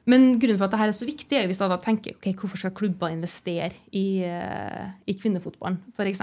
[0.08, 2.58] men grunnen for at dette er så viktig, er hvis jeg da tenker ok, hvorfor
[2.62, 6.22] skal klubber investere i, eh, i kvinnefotballen, f.eks.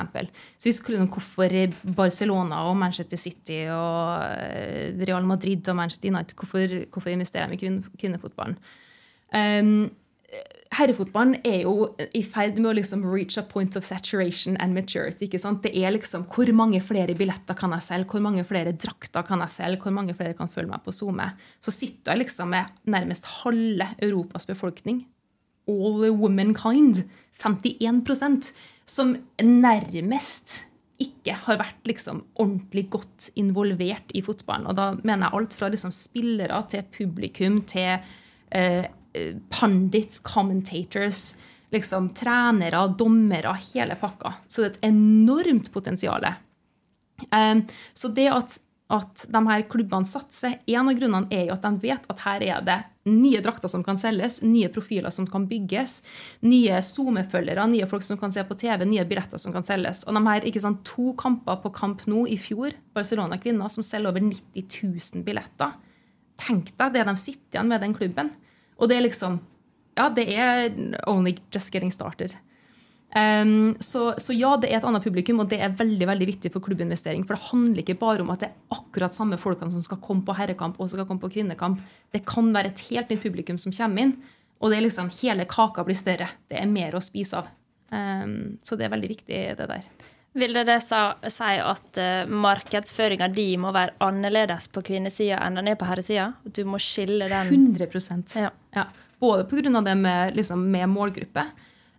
[0.57, 1.53] Så hvis klubben, hvorfor
[1.95, 7.59] Barcelona og Manchester City og eh, Real Madrid og Manchester United hvorfor, hvorfor investerer de
[7.59, 8.57] i kvinn, kvinnefotballen?
[9.32, 9.89] Um,
[10.75, 15.25] herrefotballen er jo i ferd med å liksom reach a point of saturation and maturity.
[15.25, 15.61] ikke sant?
[15.63, 19.41] Det er liksom hvor mange flere billetter kan jeg selge, hvor mange flere drakter kan
[19.45, 21.30] jeg selge, hvor mange flere kan følge meg på SoMe.
[21.63, 25.05] Så sitter jeg liksom med nærmest halve Europas befolkning,
[25.67, 27.05] all womankind,
[27.39, 28.51] 51%
[28.88, 30.63] som nærmest
[31.03, 34.67] ikke har vært liksom ordentlig godt involvert i fotballen.
[34.67, 37.99] Og da mener jeg alt fra liksom spillere til publikum til
[38.49, 38.88] eh,
[39.53, 41.37] pandits, commentators,
[41.73, 44.33] liksom trenere, dommere, hele pakka.
[44.47, 46.25] Så det er et enormt potensial.
[47.31, 48.57] Um, så det at,
[48.93, 52.45] at de her klubbene satser, en av grunnene er jo at de vet at her
[52.45, 52.77] er det
[53.07, 56.01] nye drakter som kan selges, nye profiler som kan bygges,
[56.47, 60.03] nye SoMe-følgere, nye folk som kan se på TV, nye billetter som kan selges.
[60.07, 63.85] Og de her, ikke sant, To kamper på kamp nå i fjor, Barcelona kvinner, som
[63.85, 64.67] selger over 90
[65.15, 65.75] 000 billetter.
[66.37, 68.35] Tenk deg det de sitter igjen med den klubben.
[68.78, 69.39] Og det er liksom
[69.97, 70.67] Ja, det er
[71.09, 72.36] only just getting started.
[73.15, 76.51] Um, så, så ja, det er et annet publikum, og det er veldig veldig viktig
[76.53, 77.23] for klubbinvestering.
[77.25, 80.25] For det handler ikke bare om at det er akkurat samme folkene som skal komme
[80.28, 81.80] på herrekamp og skal komme på kvinnekamp.
[82.13, 84.17] Det kan være et helt nytt publikum som kommer inn,
[84.59, 86.30] og det er liksom hele kaka blir større.
[86.49, 87.49] Det er mer å spise av.
[87.89, 89.89] Um, så det er veldig viktig, det der.
[90.38, 95.71] Vil det, sa, si at uh, markedsføringa di må være annerledes på kvinnesida enn den
[95.71, 96.28] er på herresida?
[96.43, 98.51] Du må skille den 100% Ja.
[98.78, 98.88] Ja.
[99.19, 99.82] Både pga.
[99.82, 101.45] det med, liksom, med målgruppe,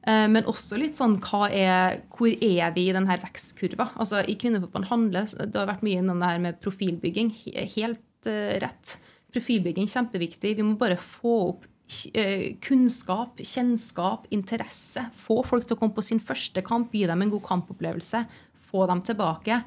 [0.07, 1.16] eh, men også litt sånn
[1.51, 3.91] er, hvor er vi i denne vekstkurva?
[3.99, 7.33] Altså, I Kvinnefotballen handles det har vært mye innom det her med profilbygging.
[7.74, 8.99] Helt eh, rett.
[9.35, 10.55] Profilbygging kjempeviktig.
[10.57, 11.66] Vi må bare få opp
[12.14, 15.09] eh, kunnskap, kjennskap, interesse.
[15.18, 18.22] Få folk til å komme på sin første kamp, gi dem en god kampopplevelse.
[18.70, 19.62] Få dem tilbake.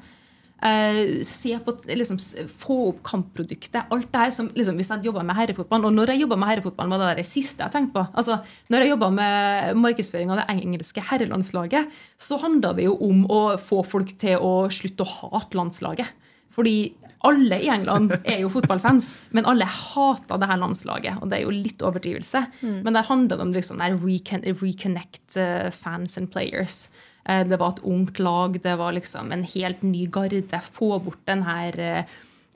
[0.62, 3.88] Eh, se på, liksom, få opp kampproduktet.
[3.90, 6.48] Alt det her som, liksom, Hvis jeg jobba med herrefotball, og når jeg jobba med
[6.52, 8.04] herrefotball, var det det siste jeg tenkte på.
[8.14, 8.38] Altså,
[8.70, 13.42] når jeg jobba med markedsføring av det engelske herrelandslaget, så handla det jo om å
[13.58, 16.14] få folk til å slutte å hate landslaget.
[16.54, 16.94] Fordi
[17.26, 21.22] alle i England er jo fotballfans, men alle hater det her landslaget.
[21.22, 22.46] Og det er jo litt overdrivelse.
[22.84, 26.90] Men der handler det om liksom, reconnect eh, fans and players.
[27.28, 30.60] Eh, Det var et ungt lag, det var liksom en helt ny garde.
[30.72, 32.04] Få bort den her eh,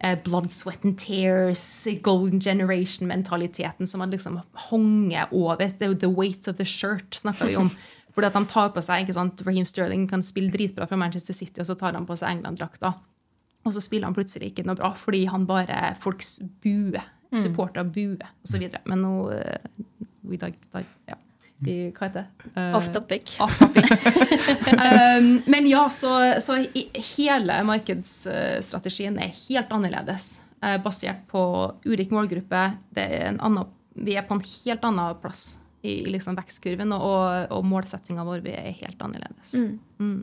[0.01, 4.41] eh, blood, sweat and tears, golden generation-mentaliteten som hadde liksom
[4.71, 5.73] honget over.
[5.81, 7.71] Er the weight of the shirt, snakka vi om.
[8.17, 11.35] Fordi at de tar på seg, ikke sant, Raheem Sterling kan spille dritbra fra Manchester
[11.37, 12.95] City, og så tar han på seg England-drakta.
[13.67, 17.05] Og så spiller han plutselig ikke noe bra fordi han bare folks buer.
[17.35, 18.63] Supporter Supportere buer, osv.
[18.87, 19.13] Men nå
[20.33, 21.17] i dag, dag ja.
[21.59, 22.51] Vi, hva heter det?
[22.57, 23.37] Uh, Off topic.
[23.41, 23.91] Off topic.
[24.73, 26.13] um, men ja, så,
[26.45, 26.59] så
[27.17, 30.29] hele markedsstrategien er helt annerledes.
[30.65, 31.43] Uh, basert på
[31.89, 32.69] ulik målgruppe.
[32.93, 36.93] Det er en annen, vi er på en helt annen plass i, i liksom vekstkurven,
[36.97, 39.57] og, og målsettinga vår er helt annerledes.
[39.57, 39.79] Mm.
[40.01, 40.19] Mm.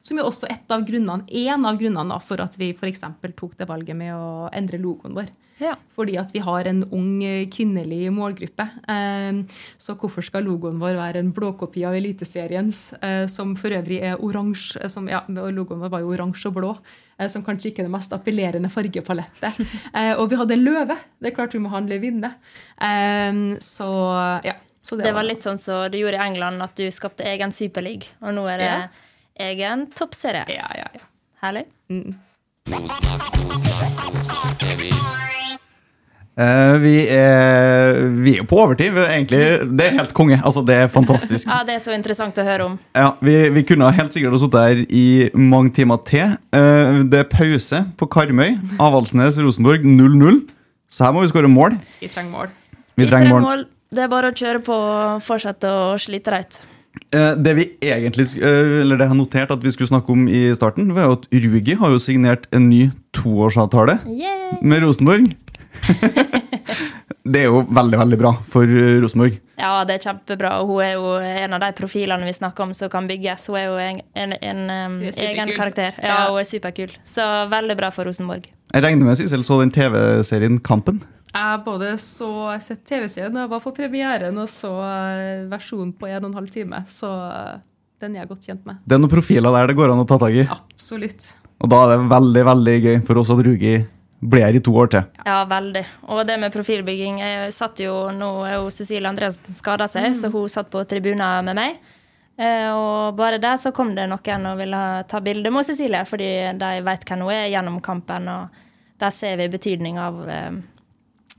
[0.00, 3.02] Som er også et av grunnene, en av grunnene for at vi f.eks.
[3.36, 5.28] tok det valget med å endre logoen vår.
[5.96, 8.62] Fordi at vi har en ung eh, kvinnelig målgruppe.
[8.88, 9.40] Eh,
[9.76, 14.16] Så hvorfor skal logoen vår være en blåkopi av Eliteseriens, eh, som for øvrig er
[14.22, 14.88] oransje?
[14.88, 16.76] som- Ja, logoen vår var jo oransje og blå,
[17.28, 19.58] som kanskje ikke er det mest appellerende fargepalettet.
[20.20, 20.96] Og vi hadde en løve.
[21.20, 22.30] Det er klart vi må ha en løvinne.
[23.60, 23.88] Så
[24.44, 24.54] ja.
[24.88, 28.08] Så Det var litt sånn som du gjorde i England, at du skapte egen superleague.
[28.22, 28.88] Og nå er det Ja.
[29.38, 30.44] Egen toppserie.
[30.48, 31.00] Ja, ja, ja.
[31.42, 31.64] Herlig.
[36.38, 38.94] Eh, vi, er, vi er på overtid.
[38.94, 39.40] Er Egentlig,
[39.78, 40.38] det er helt konge.
[40.38, 41.48] Altså, det er fantastisk.
[41.48, 42.76] Ja, det er så interessant å høre om.
[42.94, 46.36] Ja, vi, vi kunne helt sikkert ha sittet her i mange timer til.
[46.54, 48.54] Uh, det er pause på Karmøy.
[48.78, 50.44] Avaldsnes Rosenborg 0-0.
[50.88, 51.74] Så her må vi skåre mål.
[51.98, 52.54] Vi trenger mål.
[52.98, 53.66] Vi trenger mål.
[53.94, 56.60] Det er bare å kjøre på og fortsette å slite deg ut.
[57.14, 60.26] Eh, det vi egentlig eh, Eller det jeg har notert at vi skulle snakke om
[60.28, 64.58] i starten, var at Rugi har jo signert en ny toårsavtale Yay!
[64.62, 65.30] med Rosenborg.
[67.28, 69.38] det er jo veldig, veldig bra for eh, Rosenborg.
[69.58, 70.54] Ja, det er kjempebra.
[70.62, 73.48] Og hun er jo en av de profilene vi snakker om som kan bygges.
[73.50, 74.62] Hun er jo en, en, en
[75.08, 75.96] egen karakter.
[75.98, 76.30] Ja, Ja.
[76.32, 76.94] hun er superkul.
[77.04, 78.48] Så veldig bra for Rosenborg.
[78.74, 81.00] Jeg regner med Sissel så den TV-serien Kampen.
[81.34, 82.28] Jeg både så
[82.64, 86.38] sett TV-serien og jeg var på premieren og så eh, versjonen på en og en
[86.40, 86.80] halv time.
[86.88, 87.60] Så eh,
[88.02, 88.80] den er jeg godt kjent med.
[88.86, 90.46] Det er noen profiler der det går an å ta tak i.
[90.48, 91.32] Absolutt.
[91.58, 93.76] Og da er det veldig veldig gøy for oss at Rugi
[94.18, 95.04] blir her i to år til.
[95.26, 95.84] Ja, veldig.
[96.10, 100.16] Og det med profilbygging Jeg satt jo, Nå er jo Cecilie Andresen skada seg, Mm.
[100.18, 101.76] så hun satt på tribunen med meg.
[102.38, 106.30] Eh, og bare der så kom det noen og ville ta bilde med Cecilie, fordi
[106.58, 108.26] de vet hvem hun er gjennom kampen.
[108.28, 108.48] Og
[108.98, 110.18] der ser vi betydning av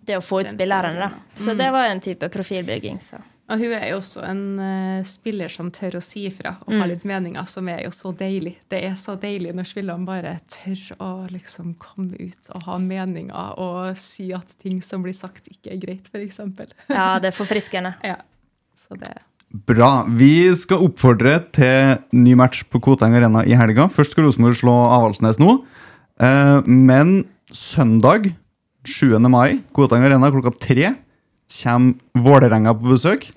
[0.10, 1.00] det å få ut spillerne.
[1.00, 1.10] da.
[1.38, 1.58] Så Mm.
[1.62, 2.98] det var en type profilbygging.
[3.02, 3.22] så.
[3.50, 6.82] Og hun er jo også en uh, spiller som tør å si ifra og Mm.
[6.82, 8.58] ha litt meninger, som er jo så deilig.
[8.70, 13.58] Det er så deilig når spillerne bare tør å liksom komme ut og ha meninger
[13.58, 16.40] og si at ting som blir sagt, ikke er greit, f.eks.
[16.90, 17.96] Ja, det er forfriskende.
[18.04, 18.18] ja.
[18.78, 19.16] Så det
[19.66, 20.04] Bra.
[20.06, 23.88] Vi skal oppfordre til ny match på Koteng Arena i helga.
[23.90, 25.64] Først skal Rosenborg slå Avaldsnes nå.
[26.22, 28.36] Eh, men søndag
[28.88, 29.18] 7.
[29.28, 30.94] mai, Koteng Arena klokka tre,
[31.60, 33.28] kommer Vålerenga på besøk.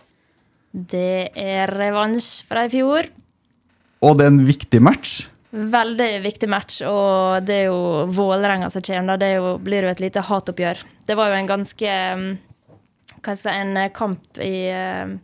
[0.72, 3.08] Det er revansj fra i fjor.
[4.02, 5.26] Og det er en viktig match.
[5.52, 9.20] Veldig viktig match, og det er jo Vålerenga som kommer.
[9.20, 10.80] Det jo, blir jo et lite hatoppgjør.
[11.06, 12.24] Det var jo en ganske um,
[13.22, 15.18] hva skal jeg si, en eh, kamp i, um,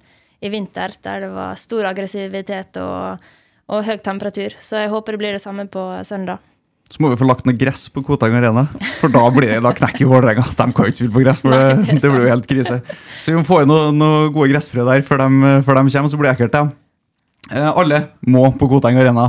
[0.44, 3.24] i vinter der det var stor aggressivitet og,
[3.72, 4.54] og høy temperatur.
[4.60, 6.44] Så jeg håper det blir det samme på søndag.
[6.88, 8.64] Så må vi få lagt noe gress på Koteng Arena,
[8.96, 10.46] for da, blir det, da knekker Vålerenga.
[10.56, 12.78] De kan jo ikke spille på gress, for Nei, det, det blir jo helt krise.
[13.20, 16.08] Så vi må få inn noen noe gode gressfrø der før de, før de kommer,
[16.08, 16.56] så blir det ekkelt.
[16.56, 16.70] Ja.
[17.52, 19.28] Eh, alle må på Koteng Arena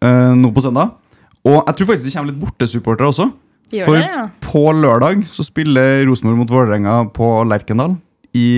[0.00, 0.96] eh, nå på søndag.
[1.44, 3.28] Og jeg tror faktisk det kommer litt bortesupportere også.
[3.72, 4.24] Gjør For det, ja.
[4.48, 7.98] på lørdag så spiller Rosenborg mot Vålerenga på Lerkendal
[8.36, 8.48] i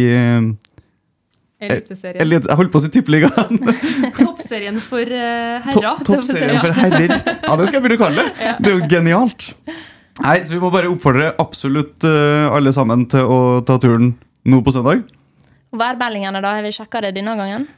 [1.61, 2.20] Eliteserien.
[2.24, 3.58] Elit- Jeg holdt på å si Tippeligaen.
[4.20, 6.00] Toppserien for eh, herrer.
[6.06, 7.12] To Toppserien for herrer.
[7.12, 8.52] Ja, det skal jeg begynne å kalle det.
[8.64, 9.48] Det er jo genialt.
[10.20, 14.14] Nei, så Vi må bare oppfordre absolutt eh, alle sammen til å ta turen
[14.48, 15.04] nå på søndag.
[15.76, 16.54] Værmeldingene, da?
[16.58, 17.68] Har vi sjekka det denne gangen?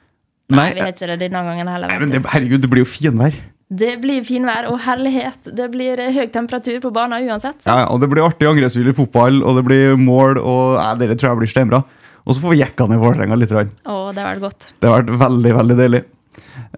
[0.52, 1.90] Nei, vi har ikke det denne gangen heller.
[1.92, 3.34] Nei, men det, herregud, det blir jo finvær.
[3.72, 5.46] Det blir finvær og herlighet.
[5.56, 7.64] Det blir eh, høy temperatur på banen uansett.
[7.66, 11.32] Ja, og det blir artig angrepsvillig fotball, og det blir mål, og nei, dere tror
[11.32, 11.82] jeg blir steinbra.
[12.22, 13.50] Og så får vi jekka ned Vålerenga litt.
[13.50, 13.70] grann.
[13.88, 14.68] Å, det har vært godt.
[14.78, 16.02] Det har vært veldig, veldig deilig.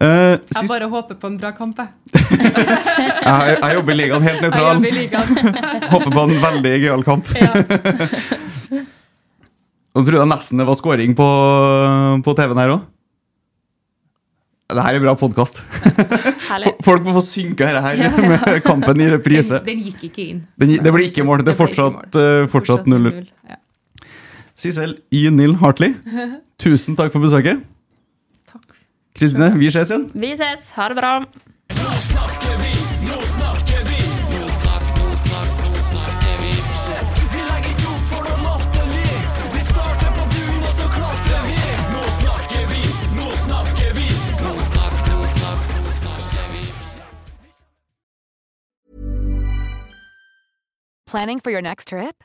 [0.01, 1.88] Eh, Jeg bare håper på en bra kamp, jeg.
[3.28, 4.74] jeg, jeg jobber i ligaen helt Jeg nøytral.
[4.74, 5.28] jobber i ligaen.
[5.92, 7.28] Håper på en veldig gøyal kamp.
[9.95, 11.28] Nå trodde jeg nesten det var scoring på,
[12.26, 12.90] på TV-en her òg.
[14.74, 15.61] Det her er bra podkast.
[16.82, 19.61] Folk må få synka dette her med kampen i reprise.
[19.61, 20.40] Den, den gikk ikke inn.
[20.59, 21.45] Den, det blir ikke mål.
[21.47, 21.68] Det er
[22.16, 23.20] Det fortsatt, 0-0.
[23.53, 23.59] Ja.
[24.57, 25.30] Sissel Y.
[25.30, 25.94] Nill Hartley,
[26.62, 27.64] tusen takk for besøket.
[28.50, 28.76] Takk.
[29.14, 30.11] Kristine, vi ses igjen.
[30.14, 30.70] Vi ses.
[30.78, 31.14] Ha det bra.
[51.07, 52.24] Planning for your next trip?